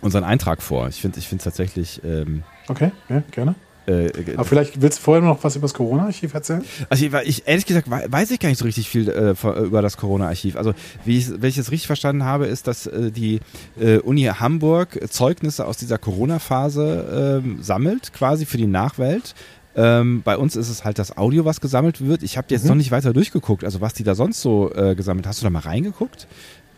[0.02, 0.88] unseren Eintrag vor.
[0.88, 2.02] Ich finde es tatsächlich.
[2.04, 3.54] Ähm, okay, ja, gerne.
[3.86, 6.64] Äh, äh, Aber vielleicht willst du vorher noch was über das Corona-Archiv erzählen?
[6.88, 9.96] Also ich, ich, ehrlich gesagt weiß ich gar nicht so richtig viel äh, über das
[9.96, 10.56] Corona-Archiv.
[10.56, 10.72] Also
[11.04, 13.40] wie ich, wenn ich es richtig verstanden habe, ist, dass äh, die
[13.80, 19.34] äh, Uni Hamburg Zeugnisse aus dieser Corona-Phase ähm, sammelt, quasi für die Nachwelt.
[19.74, 22.22] Ähm, bei uns ist es halt das Audio, was gesammelt wird.
[22.22, 22.68] Ich habe jetzt mhm.
[22.68, 25.26] noch nicht weiter durchgeguckt, also was die da sonst so äh, gesammelt.
[25.26, 26.28] Hast du da mal reingeguckt?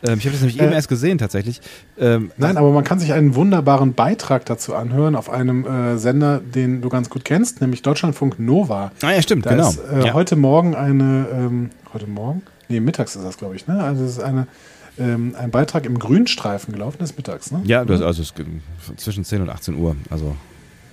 [0.05, 1.61] Ähm, ich habe das nämlich äh, eben erst gesehen tatsächlich.
[1.99, 6.41] Ähm, nein, aber man kann sich einen wunderbaren Beitrag dazu anhören auf einem äh, Sender,
[6.41, 8.93] den du ganz gut kennst, nämlich Deutschlandfunk Nova.
[9.03, 9.71] Ah ja, stimmt, da genau.
[9.71, 10.13] Ist, äh, ja.
[10.13, 12.43] Heute Morgen eine, ähm, heute Morgen?
[12.69, 13.83] Nee, mittags ist das, glaube ich, ne?
[13.83, 14.47] Also es ist eine
[14.99, 17.61] ähm, ein Beitrag im Grünstreifen gelaufen ist mittags, ne?
[17.65, 18.33] Ja, das, also es,
[18.97, 19.97] zwischen 10 und 18 Uhr.
[20.11, 20.37] Also,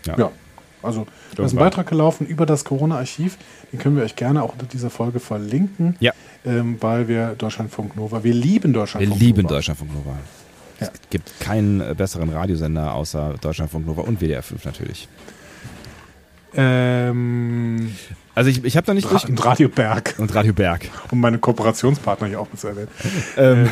[0.06, 0.18] ja.
[0.18, 0.32] ja.
[0.84, 1.06] Also,
[1.36, 3.38] da ist ein Beitrag gelaufen über das Corona-Archiv.
[3.72, 5.96] Den können wir euch gerne auch unter dieser Folge verlinken.
[6.00, 6.14] Ja.
[6.44, 9.20] Ähm, weil wir Deutschlandfunk Nova, wir lieben Deutschlandfunk Nova.
[9.20, 10.18] Wir lieben Deutschlandfunk Nova.
[10.80, 10.88] Ja.
[10.88, 15.08] Es gibt keinen äh, besseren Radiosender außer Deutschlandfunk Nova und WDR 5 natürlich.
[16.54, 17.96] Ähm,
[18.36, 20.16] also ich, ich habe da nicht Ra Und Radio Berg.
[20.18, 20.90] Und Radio Berg.
[21.12, 22.88] Um meine Kooperationspartner hier auch mit zu erwähnen.
[23.38, 23.70] ähm,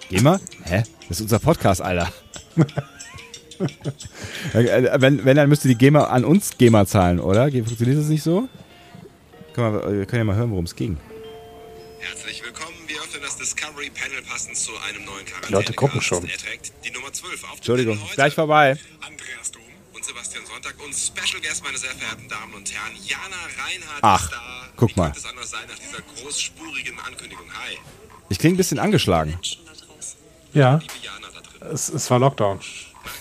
[0.10, 0.40] GEMA?
[0.64, 0.84] Hä?
[1.08, 2.12] Das ist unser Podcast, Alter.
[4.54, 7.50] wenn, wenn, dann müsste die GEMA an uns GEMA zahlen, oder?
[7.52, 8.48] Funktioniert das nicht so?
[9.56, 10.98] wir können ja mal hören, worum es ging.
[12.00, 12.77] Herzlich willkommen.
[13.40, 15.48] Discovery Panel passend zu einem neuen Charakter.
[15.48, 16.28] Die Leute gucken schon.
[16.28, 18.78] Er trägt die Nummer 12 auf Entschuldigung, gleich vorbei.
[19.02, 19.62] Andreas Dom
[19.94, 24.24] und Sebastian Sonntag und Special Guest, meine sehr verehrten Damen und Herren, Jana Reinhardt Ach,
[24.24, 24.70] ist da.
[24.76, 25.14] guck Wie mal.
[25.16, 27.46] es anders sein nach dieser großspurigen Ankündigung?
[27.54, 27.78] Hi.
[28.30, 29.40] Ich klinge ein bisschen angeschlagen.
[30.54, 30.80] Ja.
[31.72, 32.60] Es, es war Lockdown.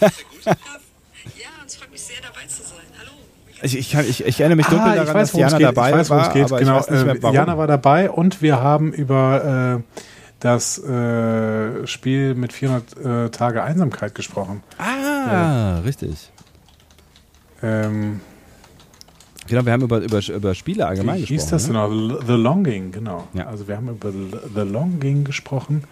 [0.01, 0.57] Sehr gut.
[1.37, 2.87] Ja, und es freut mich sehr, dabei zu sein.
[3.62, 5.66] Ich, ich, kann, ich, ich erinnere mich dunkel Ah, daran, ich weiß, dass Jana geht.
[5.66, 6.48] dabei ich weiß, war, es geht.
[6.48, 6.59] genau.
[6.59, 7.34] ich weiß nicht mehr, äh, warum.
[7.34, 10.00] Jana war dabei und wir haben über äh,
[10.40, 12.96] das äh, Spiel mit 400
[13.26, 14.62] äh, Tage Einsamkeit gesprochen.
[14.78, 16.30] ah, richtig.
[17.62, 18.20] Ähm,
[19.48, 21.38] Genau, wir haben über, über, über Spiele allgemein wie gesprochen.
[21.38, 21.74] hieß das ne?
[21.74, 22.26] denn noch?
[22.26, 23.28] The Longing, genau.
[23.32, 23.46] Ja.
[23.46, 25.84] Also wir haben über The Longing gesprochen.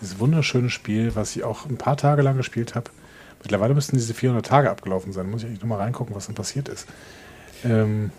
[0.00, 2.90] Dieses wunderschöne Spiel, was ich auch ein paar Tage lang gespielt habe.
[3.42, 5.30] Mittlerweile müssten diese 400 Tage abgelaufen sein.
[5.30, 6.86] Muss ich eigentlich nochmal reingucken, was dann passiert ist.
[7.64, 8.10] Ähm,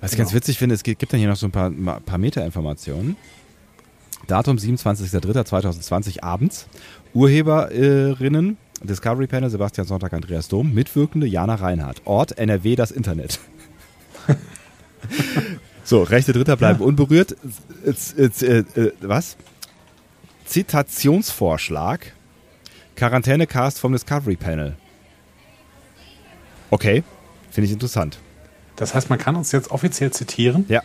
[0.00, 0.26] Was ich Genau.
[0.28, 1.70] ganz witzig finde, es gibt dann hier noch so ein paar,
[2.00, 3.16] paar Meta-Informationen.
[4.26, 6.66] Datum 27.03.2020 abends.
[7.14, 10.72] Urheberinnen Discovery Panel, Sebastian Sonntag, Andreas Dom.
[10.72, 12.02] Mitwirkende Jana Reinhardt.
[12.04, 13.40] Ort NRW, das Internet.
[15.84, 17.36] so, Rechte Dritter bleiben unberührt.
[17.84, 19.36] Äh, äh, äh, was?
[20.44, 22.12] Zitationsvorschlag.
[22.98, 24.74] Quarantänecast vom Discovery Panel.
[26.70, 27.04] Okay,
[27.48, 28.18] finde ich interessant.
[28.74, 30.64] das heißt, man kann uns jetzt offiziell zitieren.
[30.68, 30.82] Ja.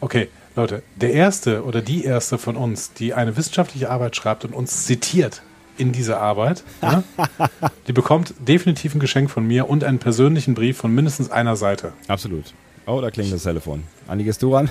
[0.00, 4.52] Okay, Leute, der erste oder die erste von uns, die eine wissenschaftliche Arbeit schreibt und
[4.52, 5.42] uns zitiert
[5.78, 7.04] in dieser Arbeit, ja,
[7.86, 11.92] die bekommt definitiv ein Geschenk von mir und einen persönlichen Brief von mindestens einer Seite.
[12.08, 12.52] Absolut.
[12.86, 13.84] Oh, da klingelt das Telefon.
[14.08, 14.68] Andi, gehst du ran?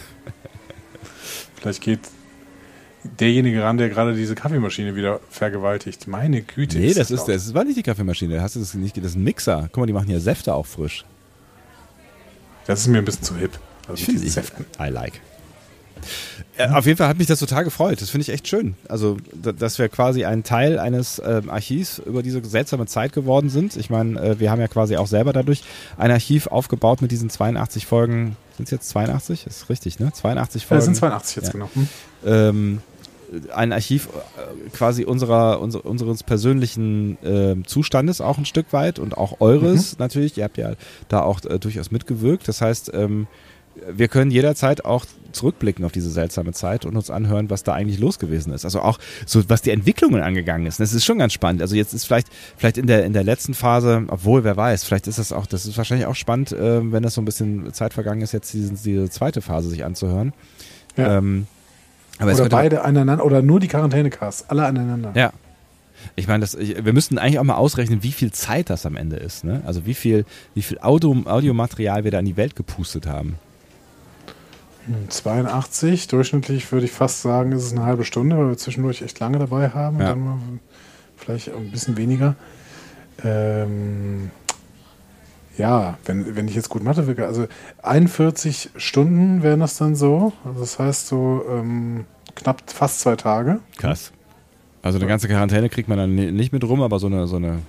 [1.56, 2.02] Vielleicht geht
[3.20, 6.08] derjenige ran, der gerade diese Kaffeemaschine wieder vergewaltigt.
[6.08, 6.78] Meine Güte.
[6.80, 7.30] Nee, das ist, laut.
[7.30, 8.42] das war nicht die Kaffeemaschine.
[8.42, 8.98] Hast du das nicht?
[8.98, 9.64] Das ist ein Mixer.
[9.72, 11.06] Guck mal, die machen hier Säfte auch frisch.
[12.68, 13.58] Das ist mir ein bisschen zu hip.
[13.88, 14.30] Also Ich finde.
[14.30, 14.66] Säften.
[14.80, 15.20] I like.
[16.58, 18.02] Äh, auf jeden Fall hat mich das total gefreut.
[18.02, 18.76] Das finde ich echt schön.
[18.88, 23.50] Also, da- dass wir quasi ein Teil eines ähm, Archivs über diese seltsame Zeit geworden
[23.50, 23.76] sind.
[23.76, 25.64] Ich meine, äh, wir haben ja quasi auch selber dadurch
[25.98, 28.38] ein Archiv aufgebaut mit diesen 82 Folgen.
[28.56, 29.46] Sind es jetzt 82?
[29.48, 30.14] ist richtig, ne?
[30.14, 30.78] 82 Ja, Folgen.
[30.80, 31.52] das sind 82 jetzt Ja.
[31.54, 31.70] genau.
[31.74, 31.88] Hm?
[32.26, 32.82] ähm,
[33.54, 39.18] ein Archiv äh, quasi unserer, unser, unseres persönlichen ähm, Zustandes auch ein Stück weit und
[39.18, 40.38] auch eures natürlich.
[40.38, 40.74] Ihr habt ja
[41.08, 42.48] da auch äh, durchaus mitgewirkt.
[42.48, 43.28] Das heißt, ähm,
[43.92, 48.00] wir können jederzeit auch zurückblicken auf diese seltsame Zeit und uns anhören, was da eigentlich
[48.00, 48.66] los gewesen ist.
[48.66, 50.80] Also auch so, was die Entwicklungen angegangen ist.
[50.80, 51.62] Das ist schon ganz spannend.
[51.62, 52.28] Also jetzt ist vielleicht,
[52.58, 55.66] vielleicht in der, in der letzten Phase, obwohl, wer weiß, vielleicht ist das auch, das
[55.66, 58.74] ist wahrscheinlich auch spannend, ähm, wenn das so ein bisschen Zeit vergangen ist, jetzt diese,
[58.74, 60.34] diese zweite Phase sich anzuhören.
[60.98, 61.18] Ja.
[61.18, 61.48] Ähm,
[62.20, 65.12] aber Oder beide aneinander oder nur die Quarantänecasts, alle aneinander.
[65.16, 65.32] ja.
[66.16, 68.96] Ich meine, das, ich, wir müssten eigentlich auch mal ausrechnen, wie viel Zeit das am
[68.96, 69.44] Ende ist.
[69.44, 69.62] Ne?
[69.66, 73.36] Also wie viel, wie viel Audio, Audiomaterial wir da in die Welt gepustet haben.
[75.10, 79.20] 82, durchschnittlich würde ich fast sagen, ist es eine halbe Stunde, weil wir zwischendurch echt
[79.20, 80.00] lange dabei haben.
[80.00, 80.10] Ja.
[80.10, 80.38] Dann mal
[81.18, 82.36] vielleicht ein bisschen weniger.
[83.24, 84.32] Ähm,
[85.60, 87.46] ja, wenn, wenn ich jetzt gut Mathe will, also
[87.84, 90.34] 41 Stunden wären das dann so.
[90.46, 92.06] Also das heißt so ähm,
[92.36, 93.60] knapp fast zwei Tage.
[93.78, 94.12] Krass.
[94.82, 97.36] Also eine ganze Quarantäne kriegt man dann ni- nicht mit rum, aber so eine, so
[97.36, 97.60] eine,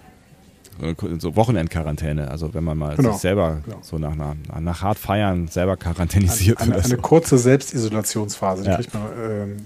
[1.19, 2.31] so eine Wochenendquarantäne.
[2.31, 3.13] Also wenn man mal Genau.
[3.13, 3.79] sich selber Genau.
[3.83, 6.97] so nach, nach, nach hart feiern selber quarantänisiert Eine, eine so.
[6.99, 8.65] kurze Selbstisolationsphase.
[8.65, 8.79] Ja.
[8.93, 9.57] man, ähm,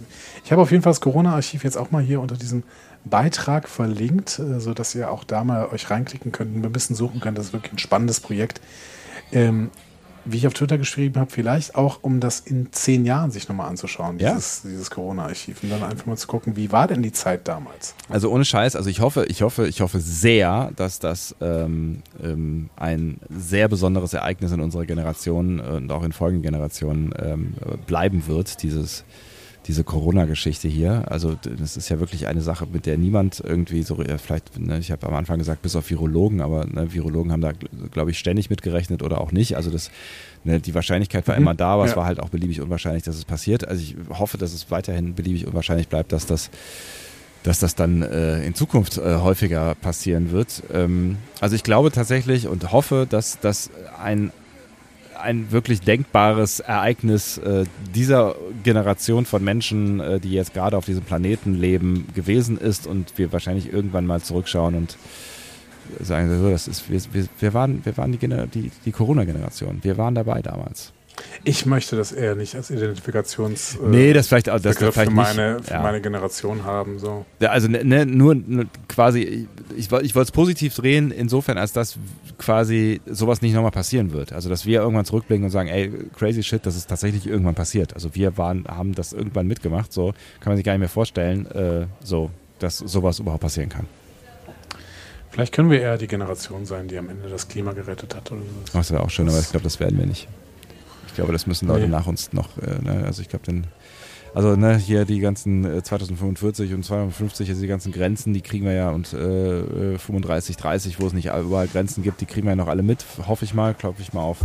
[0.44, 2.62] ich habe auf jeden Fall das Corona-Archiv jetzt auch mal hier unter diesem
[3.04, 7.20] Beitrag verlinkt, äh, sodass ihr auch da mal euch reinklicken könnt und ein bisschen suchen
[7.20, 7.38] könnt.
[7.38, 8.60] Das ist wirklich ein spannendes Projekt.
[9.32, 9.70] Ähm,
[10.26, 13.68] wie ich auf Twitter geschrieben habe, vielleicht auch, um das in zehn Jahren sich nochmal
[13.68, 14.32] anzuschauen, Ja.
[14.34, 15.62] dieses, dieses Corona-Archiv.
[15.62, 17.94] Und dann einfach mal zu gucken, wie war denn die Zeit damals?
[18.08, 22.70] Also ohne Scheiß, also ich hoffe, ich hoffe, ich hoffe sehr, dass das ähm, ähm,
[22.76, 27.52] ein sehr besonderes Ereignis in unserer Generation und auch in folgenden Generationen ähm,
[27.86, 29.04] bleiben wird, dieses
[29.66, 31.04] diese Corona-Geschichte hier.
[31.10, 34.78] Also das ist ja wirklich eine Sache, mit der niemand irgendwie so, äh, vielleicht, ne,
[34.78, 37.52] ich habe am Anfang gesagt, bis auf Virologen, aber ne, Virologen haben da,
[37.90, 39.56] glaube ich, ständig mitgerechnet oder auch nicht.
[39.56, 39.90] Also das,
[40.44, 41.42] ne, die Wahrscheinlichkeit war Mhm.
[41.42, 41.96] immer da, aber es Ja.
[41.96, 43.66] war halt auch beliebig unwahrscheinlich, dass es passiert.
[43.66, 46.50] Also ich hoffe, dass es weiterhin beliebig unwahrscheinlich bleibt, dass das
[47.42, 50.62] dass das dann äh, in Zukunft äh, häufiger passieren wird.
[50.72, 53.68] Ähm, also ich glaube tatsächlich und hoffe, dass das
[54.02, 54.32] ein,
[55.24, 57.64] ein wirklich denkbares Ereignis äh,
[57.94, 63.18] dieser Generation von Menschen, äh, die jetzt gerade auf diesem Planeten leben, gewesen ist und
[63.18, 64.96] wir wahrscheinlich irgendwann mal zurückschauen und
[66.00, 69.80] sagen, das ist, wir, wir, waren, wir waren die, die, die Corona-Generation.
[69.82, 70.92] Wir waren dabei damals.
[71.44, 73.76] Ich möchte das eher nicht als Identifikations...
[73.76, 75.66] äh, nee, das vielleicht, auch- das Begriff vielleicht für meine, nicht.
[75.66, 75.82] für ja.
[75.82, 76.98] meine Generation haben.
[76.98, 77.24] So.
[77.40, 79.46] Ja, also ne, ne, nur, nur quasi,
[79.76, 81.98] ich, ich wollte es positiv drehen, insofern, als dass
[82.38, 84.32] quasi sowas nicht nochmal passieren wird.
[84.32, 87.94] Also, dass wir irgendwann zurückblicken und sagen, ey, crazy shit, das ist tatsächlich irgendwann passiert.
[87.94, 91.46] Also, wir waren, haben das irgendwann mitgemacht, so kann man sich gar nicht mehr vorstellen,
[91.46, 93.86] äh, so, dass sowas überhaupt passieren kann.
[95.30, 98.40] Vielleicht können wir eher die Generation sein, die am Ende das Klima gerettet hat oder
[98.40, 98.78] so.
[98.78, 100.28] Das wäre auch schön, aber ich glaube, das werden wir nicht.
[101.14, 101.92] Ich glaube, das müssen Leute Nee.
[101.92, 103.68] nach uns noch, äh, ne, also ich glaube, dann,
[104.34, 108.64] also ne, hier die ganzen äh, 2045 und 250, also die ganzen Grenzen, die kriegen
[108.64, 112.48] wir ja und äh, äh, 35, 30, wo es nicht überall Grenzen gibt, die kriegen
[112.48, 114.38] wir ja noch alle mit, hoffe ich mal, klopfe ich mal auf.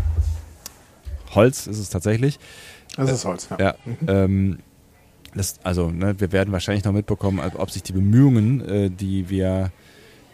[1.34, 2.38] Holz ist es tatsächlich.
[2.95, 3.57] Das ist Holz, ja.
[3.59, 4.59] Ja, ähm,
[5.34, 9.72] das, also ne, wir werden wahrscheinlich noch mitbekommen, ob sich die Bemühungen, äh, die wir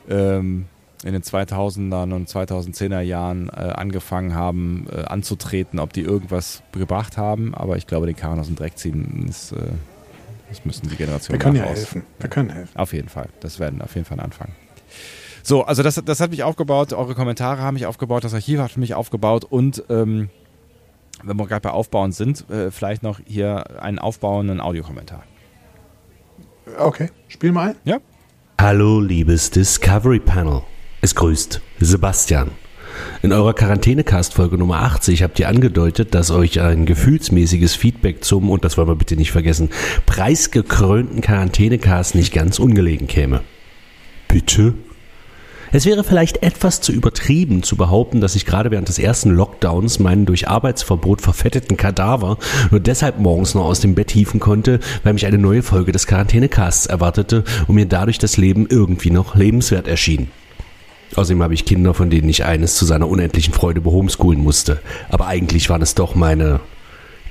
[0.10, 0.66] ähm,
[1.06, 7.16] in den 2000er und 2010er Jahren äh, angefangen haben äh, anzutreten, ob die irgendwas gebracht
[7.16, 7.54] haben.
[7.54, 9.58] Aber ich glaube, den Karren aus dem Dreck ziehen, ist, äh,
[10.50, 12.04] das müssen die Generationen Wir können ja helfen.
[12.20, 12.76] Wir können helfen.
[12.76, 13.30] Auf jeden Fall.
[13.40, 14.50] Das werden auf jeden Fall ein Anfang.
[15.44, 18.76] So, also das, das hat mich aufgebaut, eure Kommentare haben mich aufgebaut, das Archiv hat
[18.78, 20.30] mich aufgebaut und ähm,
[21.24, 25.22] wenn wir gerade bei Aufbauen sind, äh, vielleicht noch hier einen aufbauenden Audiokommentar.
[26.80, 27.76] Okay, spiel mal ein.
[27.84, 28.00] Ja?
[28.60, 30.64] Hallo, liebes Discovery Panel.
[31.06, 32.50] Es grüßt Sebastian.
[33.22, 38.66] In eurer Quarantänecast-Folge Nummer 80 habt ihr angedeutet, dass euch ein gefühlsmäßiges Feedback zum, und
[38.66, 39.70] das wollen wir bitte nicht vergessen,
[40.08, 43.42] preisgekrönten Quarantänecast nicht ganz ungelegen käme.
[44.28, 44.74] Bitte?
[45.72, 50.00] Es wäre vielleicht etwas zu übertrieben zu behaupten, dass ich gerade während des ersten Lockdowns
[50.00, 52.40] meinen durch Arbeitsverbot verfetteten Kadaver
[52.72, 56.08] nur deshalb morgens noch aus dem Bett hieven konnte, weil mich eine neue Folge des
[56.08, 60.30] Quarantänecasts erwartete und mir dadurch das Leben irgendwie noch lebenswert erschien.
[61.18, 64.82] Außerdem habe ich Kinder, von denen ich eines zu seiner unendlichen Freude behomeschoolen musste.
[65.10, 66.60] Aber eigentlich waren es doch meine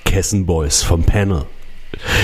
[0.04, 1.44] Kessenboys vom Panel.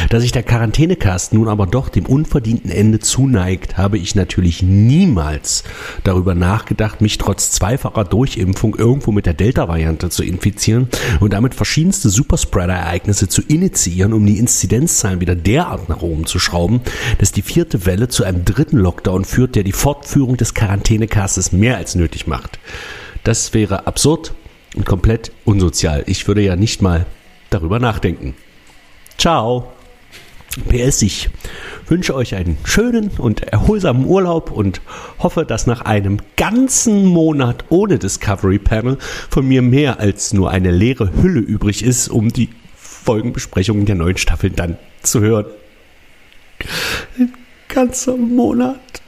[0.08, 5.64] Da sich der Quarantänecast nun aber doch dem unverdienten Ende zuneigt, habe ich natürlich niemals
[6.04, 10.88] darüber nachgedacht, mich trotz zweifacher Durchimpfung irgendwo mit der Delta-Variante zu infizieren
[11.20, 16.80] und damit verschiedenste Superspreader-Ereignisse zu initiieren, um die Inzidenzzahlen wieder derart nach oben zu schrauben,
[17.18, 21.76] dass die vierte Welle zu einem dritten Lockdown führt, der die Fortführung des Quarantänecastes mehr
[21.76, 22.58] als nötig macht.
[23.24, 24.34] Das wäre absurd
[24.74, 26.04] und komplett unsozial.
[26.06, 27.06] Ich würde ja nicht mal
[27.50, 28.34] darüber nachdenken.
[29.20, 29.70] Ciao.
[30.70, 31.28] PS, ich
[31.88, 34.80] wünsche euch einen schönen und erholsamen Urlaub und
[35.18, 38.96] hoffe, dass nach einem ganzen Monat ohne Discovery Panel
[39.28, 44.16] von mir mehr als nur eine leere Hülle übrig ist, um die Folgenbesprechungen der neuen
[44.16, 45.44] Staffeln dann zu hören.
[47.18, 47.34] Ein
[47.68, 49.02] ganzer Monat.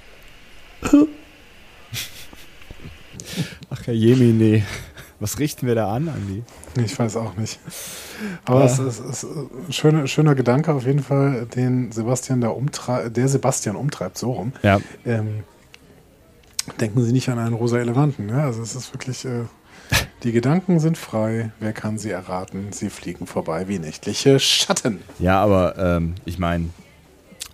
[3.70, 4.62] Ach, Herr Jemine.
[5.20, 6.42] Was richten wir da an, Andi?
[6.84, 7.58] Ich weiß auch nicht.
[8.44, 12.48] Aber es ist, es ist ein schöner, schöner Gedanke auf jeden Fall, den Sebastian da
[12.48, 14.52] umtreibt, der Sebastian umtreibt, so rum.
[14.62, 14.80] Ja.
[15.04, 15.44] Ähm,
[16.80, 18.28] denken Sie nicht an einen rosa Elefanten.
[18.28, 18.44] Ja?
[18.44, 19.44] Also es ist wirklich, äh,
[20.22, 21.52] die Gedanken sind frei.
[21.60, 22.72] Wer kann sie erraten?
[22.72, 25.00] Sie fliegen vorbei wie nächtliche Schatten.
[25.18, 26.70] Ja, aber ähm, ich meine,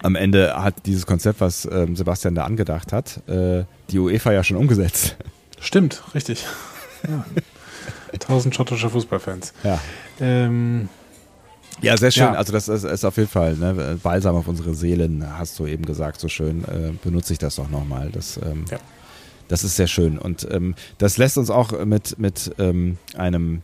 [0.02, 4.44] am Ende hat dieses Konzept, was ähm, Sebastian da angedacht hat, äh, die UEFA ja
[4.44, 5.16] schon umgesetzt.
[5.60, 6.46] Stimmt, richtig.
[7.08, 7.24] Ja.
[8.18, 9.52] Tausend schottische Fußballfans.
[9.64, 9.80] Ja.
[10.20, 10.88] Ähm,
[11.80, 12.24] Ja, sehr schön.
[12.24, 12.32] Ja.
[12.34, 15.84] Also das ist, ist auf jeden Fall ne, Balsam auf unsere Seelen, hast du eben
[15.86, 16.64] gesagt, so schön.
[16.64, 18.10] Äh, benutze ich das doch nochmal.
[18.10, 18.78] Das, ähm, Ja.
[19.48, 20.18] das ist sehr schön.
[20.18, 23.62] Und ähm, das lässt uns auch mit, mit ähm, einem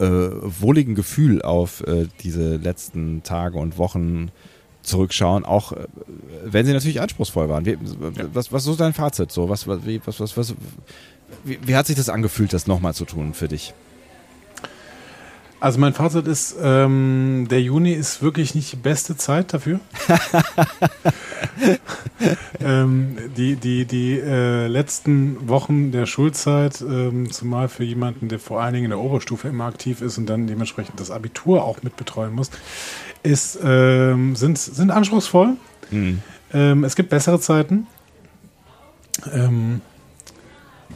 [0.00, 4.30] äh, wohligen Gefühl auf äh, diese letzten Tage und Wochen
[4.82, 5.86] zurückschauen, auch äh,
[6.44, 7.64] wenn sie natürlich anspruchsvoll waren.
[7.64, 7.78] Wie,
[8.32, 9.30] was, was ist dein Fazit?
[9.30, 10.54] So, was, was, wie, was, was, was,
[11.44, 13.74] wie, wie hat sich das angefühlt, das nochmal zu tun für dich?
[15.62, 19.78] also mein Fazit ist, ähm, der Juni ist wirklich nicht die beste Zeit dafür.
[22.60, 28.60] ähm, die die, die äh, letzten Wochen der Schulzeit, ähm, zumal für jemanden, der vor
[28.60, 32.34] allen Dingen in der Oberstufe immer aktiv ist und dann dementsprechend das Abitur auch mitbetreuen
[32.34, 32.50] muss,
[33.22, 35.56] ist, ähm, sind, sind anspruchsvoll.
[36.52, 37.86] Ähm, es gibt bessere Zeiten.
[39.32, 39.80] Ähm,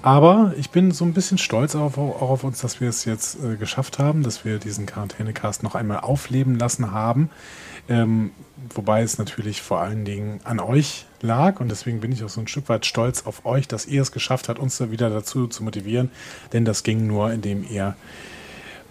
[0.03, 3.39] aber ich bin so ein bisschen stolz auf, auch auf uns, dass wir es jetzt
[3.43, 7.31] äh, geschafft haben, dass wir diesen Quarantänecast noch einmal aufleben lassen haben.
[7.89, 8.31] Ähm,
[8.75, 12.41] wobei es natürlich vor allen Dingen an euch lag und deswegen bin ich auch so
[12.41, 15.47] ein Stück weit stolz auf euch, dass ihr es geschafft habt, uns da wieder dazu
[15.47, 16.11] zu motivieren.
[16.53, 17.97] Denn das ging nur, indem ihr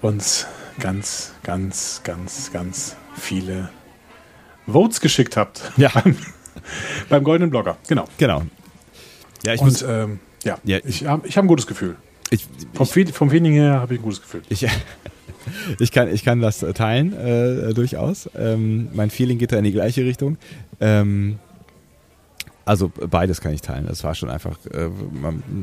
[0.02, 0.48] uns
[0.80, 3.70] ganz, ganz, ganz, ganz viele
[4.68, 5.72] Votes geschickt habt.
[5.78, 5.90] Ja.
[5.94, 6.18] Beim,
[7.10, 8.08] beim Goldenen Blogger, genau.
[8.18, 8.44] Genau.
[9.44, 9.82] Ja, ich Und muss.
[9.82, 10.80] ähm, ja, Ja.
[10.86, 11.96] ich habe ich hab ein gutes Gefühl.
[12.32, 14.42] Ich, Vom, Fe- vom Feeling her habe ich ein gutes Gefühl.
[14.50, 14.66] Ich,
[15.80, 18.30] ich, kann, ich kann das teilen, äh, durchaus.
[18.38, 20.38] Ähm, mein Feeling geht da in die gleiche Richtung.
[20.80, 21.38] Ähm,
[22.66, 23.88] also beides kann ich teilen.
[23.88, 24.90] Es war schon einfach äh,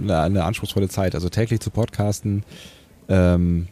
[0.04, 1.14] eine, eine anspruchsvolle Zeit.
[1.16, 2.44] Also täglich zu podcasten
[3.08, 3.66] ähm,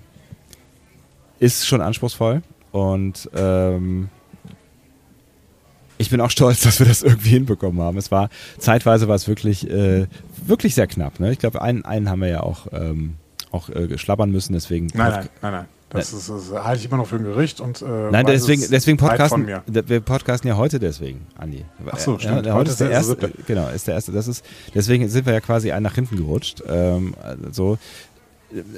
[1.39, 2.43] ist schon anspruchsvoll.
[2.73, 4.09] Und ähm,
[6.01, 7.99] ich bin auch stolz, dass wir das irgendwie hinbekommen haben.
[7.99, 10.07] Es war zeitweise war es wirklich, äh,
[10.45, 11.21] wirklich sehr knapp.
[11.21, 11.33] Ne?
[11.33, 13.15] Ich glaube, einen, einen haben wir ja auch, ähm,
[13.53, 14.55] auch äh, schlabbern müssen.
[14.55, 15.65] Deswegen Nein, nein, nein, nein.
[15.91, 18.69] Das, ist, das halte ich immer noch für ein Gericht und äh, Nein, deswegen, es
[18.71, 19.49] deswegen podcasten.
[19.67, 21.65] Wir podcasten ja heute deswegen, Andi.
[21.91, 22.47] Ach so, Ja, stimmt.
[22.47, 23.33] der Heute heute ist der der erste.
[23.49, 24.13] Genau, ist der erste.
[24.13, 26.63] Das ist, deswegen sind wir ja quasi einen nach hinten gerutscht.
[26.69, 27.15] Ähm,
[27.51, 27.77] so.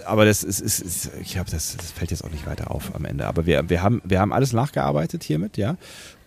[0.06, 2.94] Aber das ist, ist, ist ich glaube, das, das fällt jetzt auch nicht weiter auf
[2.94, 3.26] am Ende.
[3.26, 5.76] Aber wir, wir, haben, wir haben alles nachgearbeitet hiermit, ja.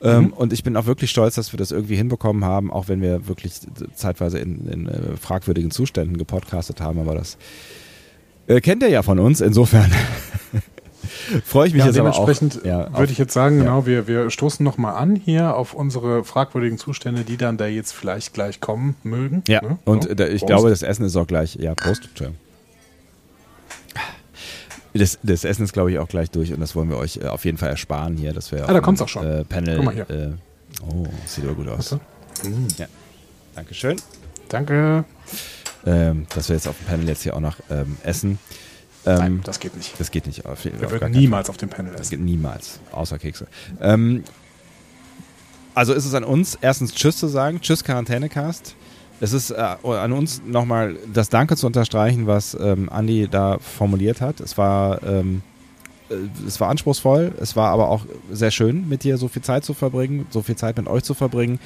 [0.02, 3.02] Ähm, und ich bin auch wirklich stolz, dass wir das irgendwie hinbekommen haben, auch wenn
[3.02, 3.54] wir wirklich
[3.96, 7.00] zeitweise in, in äh, fragwürdigen Zuständen gepodcastet haben.
[7.00, 7.38] Aber das
[8.48, 9.90] äh, kennt ihr ja von uns, insofern.
[11.46, 12.26] freue ich mich Ja, jetzt aber auch.
[12.26, 13.64] dementsprechend ja, würde ich jetzt sagen, ja.
[13.64, 17.92] genau, wir, wir stoßen nochmal an hier auf unsere fragwürdigen Zustände, die dann da jetzt
[17.94, 19.44] vielleicht gleich kommen mögen.
[19.48, 19.78] Ja, Ne?
[19.86, 20.48] und So, äh, ich Prost.
[20.48, 21.56] glaube, das Essen ist auch gleich.
[21.56, 22.06] Ja, Prost.
[22.10, 22.40] Entschuldigung.
[24.98, 27.26] Das, das Essen ist, glaube ich, auch gleich durch und das wollen wir euch äh,
[27.28, 29.26] auf jeden Fall ersparen hier, dass wir Ah, da dem, kommt's auch schon.
[29.26, 29.76] Äh, Panel.
[29.76, 30.10] Guck mal hier.
[30.10, 30.32] Äh,
[30.90, 31.92] oh, sieht aber gut aus.
[31.92, 32.06] Warte.
[32.78, 32.88] Ja.
[33.56, 33.98] Dankeschön.
[34.50, 35.04] Danke.
[35.86, 38.40] Ähm, dass wir jetzt auf dem Panel jetzt hier auch noch ähm, essen.
[39.06, 40.00] Ähm, Nein, das geht nicht.
[40.00, 40.46] das geht nicht.
[40.46, 42.12] Auf, Wir würden niemals auf dem Panel Das essen.
[42.12, 43.48] geht niemals, außer Kekse.
[43.82, 44.24] Ähm,
[45.74, 48.76] also ist es an uns, erstens Tschüss zu sagen, Tschüss Quarantänecast.
[49.22, 54.22] Es ist äh, an uns nochmal das Danke zu unterstreichen, was ähm, Andi da formuliert
[54.22, 54.42] hat.
[54.42, 55.42] Es war, ähm,
[56.10, 59.64] äh, es war anspruchsvoll, es war aber auch sehr schön, mit dir so viel Zeit
[59.64, 61.60] zu verbringen, so viel Zeit mit euch zu verbringen.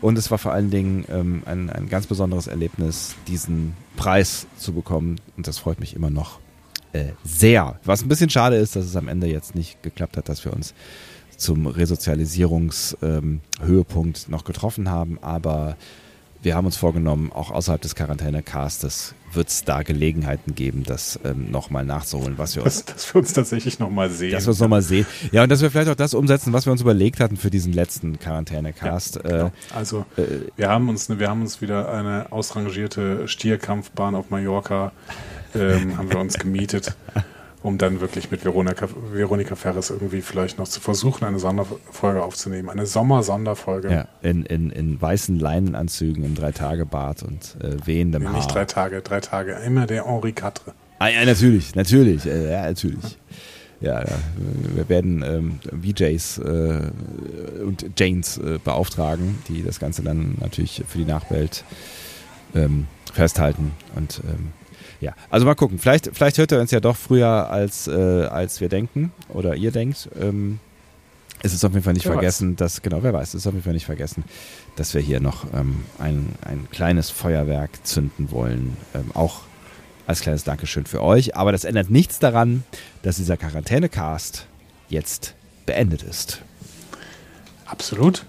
[0.00, 4.72] Und es war vor allen Dingen ähm, ein, ein ganz besonderes Erlebnis, diesen Preis zu
[4.72, 5.20] bekommen.
[5.36, 6.38] Und das freut mich immer noch
[6.94, 7.78] äh, sehr.
[7.84, 10.54] Was ein bisschen schade ist, dass es am Ende jetzt nicht geklappt hat, dass wir
[10.54, 10.72] uns
[11.36, 15.18] zum Resozialisierungshöhepunkt noch getroffen haben.
[15.20, 15.76] Aber
[16.44, 21.50] wir haben uns vorgenommen, auch außerhalb des Quarantänecastes wird es da Gelegenheiten geben, das ähm,
[21.50, 24.30] nochmal nachzuholen, was wir uns Dass, dass wir uns tatsächlich nochmal sehen.
[24.32, 25.06] dass wir es nochmal sehen.
[25.32, 27.72] Ja, und dass wir vielleicht auch das umsetzen, was wir uns überlegt hatten für diesen
[27.72, 29.22] letzten Quarantänecast.
[29.22, 29.46] Genau.
[29.46, 30.22] Äh, Also äh,
[30.56, 34.92] wir haben uns, wir haben uns wieder eine ausrangierte Stierkampfbahn auf Mallorca
[35.54, 36.96] ähm, haben wir uns gemietet,
[37.64, 42.68] um dann wirklich mit Veronika, Veronika Ferres irgendwie vielleicht noch zu versuchen, eine Sonderfolge aufzunehmen,
[42.68, 43.90] eine Sommer-Sonderfolge.
[43.90, 48.36] ja, in, in, in weißen Leinenanzügen im Dreitagebart und äh, wehendem Nee, Haar.
[48.36, 49.54] nicht drei Tage, drei Tage.
[49.64, 50.74] Immer der Henri Quatre.
[50.98, 53.18] Ah, ja, natürlich, natürlich, äh, ja, natürlich.
[53.80, 54.16] Ja, ja,
[54.74, 56.80] wir werden ähm, VJs äh,
[57.64, 61.64] und Janes äh, beauftragen, die das Ganze dann natürlich für die Nachwelt
[62.54, 63.72] ähm, festhalten.
[63.94, 64.52] Und ähm,
[65.00, 65.78] ja, also mal gucken.
[65.78, 69.70] Vielleicht, vielleicht hört er uns ja doch früher, als, äh, als wir denken oder ihr
[69.70, 70.08] denkt.
[70.20, 70.60] Ähm,
[71.42, 73.52] es ist auf jeden Fall nicht Wer vergessen, dass, genau, wer weiß, es ist auf
[73.52, 74.24] jeden Fall nicht vergessen,
[74.76, 78.76] dass wir hier noch ähm, ein, ein kleines Feuerwerk zünden wollen.
[78.94, 79.42] Ähm, auch
[80.06, 81.36] als kleines Dankeschön für euch.
[81.36, 82.64] Aber das ändert nichts daran,
[83.02, 84.46] dass dieser Quarantänecast
[84.88, 85.34] jetzt
[85.66, 86.42] beendet ist.
[87.66, 88.24] Absolut.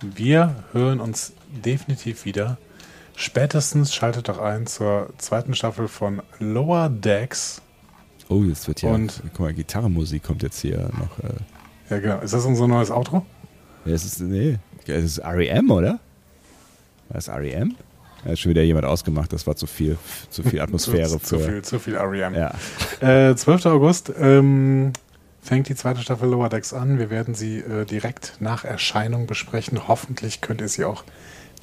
[0.00, 1.32] Wir hören uns
[1.64, 2.58] definitiv wieder.
[3.24, 7.60] Spätestens schaltet doch ein zur zweiten Staffel von Lower Decks.
[8.30, 11.18] Oh, jetzt wird ja, Und- guck mal, Gitarrenmusik kommt jetzt hier noch.
[11.22, 11.34] Äh,
[11.90, 12.20] Ja, genau.
[12.20, 13.26] Ist das unser neues Outro?
[13.84, 15.98] ja, es ist, nee, es ist REM, oder?
[17.08, 17.74] War das REM?
[18.24, 19.98] Da hat schon wieder jemand ausgemacht, das war zu viel,
[20.30, 22.34] zu viel Atmosphäre zu, zu, viel, zu viel REM.
[22.34, 22.54] Ja.
[23.02, 23.66] Äh, 12.
[23.66, 24.94] August ähm,
[25.42, 26.98] fängt die zweite Staffel Lower Decks an.
[26.98, 29.88] Wir werden sie äh, direkt nach Erscheinung besprechen.
[29.88, 31.04] Hoffentlich könnt ihr sie auch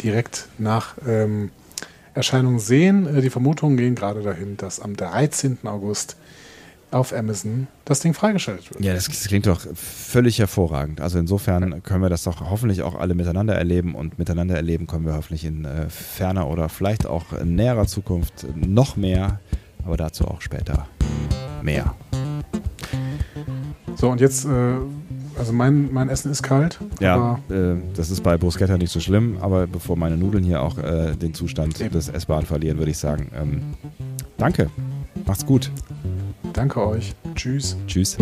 [0.03, 1.51] direkt nach ähm,
[2.13, 3.17] Erscheinung sehen.
[3.17, 5.59] Äh, die Vermutungen gehen gerade dahin, dass am 13.
[5.65, 6.17] August
[6.89, 8.83] auf Amazon das Ding freigeschaltet wird.
[8.83, 11.01] Ja, das, das klingt doch völlig hervorragend.
[11.01, 15.05] Also insofern können wir das doch hoffentlich auch alle miteinander erleben und miteinander erleben können
[15.05, 19.39] wir hoffentlich in äh, ferner oder vielleicht auch in näherer Zukunft noch mehr,
[19.85, 20.87] aber dazu auch später
[21.61, 21.93] mehr.
[23.95, 24.75] So, und jetzt, äh,
[25.37, 26.79] also mein, mein Essen ist kalt.
[26.99, 30.61] Ja, aber äh, das ist bei Bruschetta nicht so schlimm, aber bevor meine Nudeln hier
[30.61, 31.91] auch äh, den Zustand Eben.
[31.91, 33.61] des Essbaren verlieren, würde ich sagen, ähm,
[34.37, 34.69] danke,
[35.25, 35.71] macht's gut,
[36.53, 37.13] danke euch.
[37.35, 37.77] Tschüss.
[37.87, 38.17] tschüss.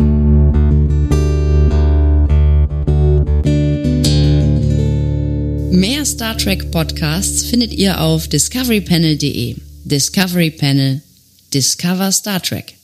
[5.71, 9.57] Mehr Star Trek Podcasts findet ihr auf discoverypanel.de.
[9.83, 11.01] Discovery Panel.
[11.53, 12.74] Discover Star Trek.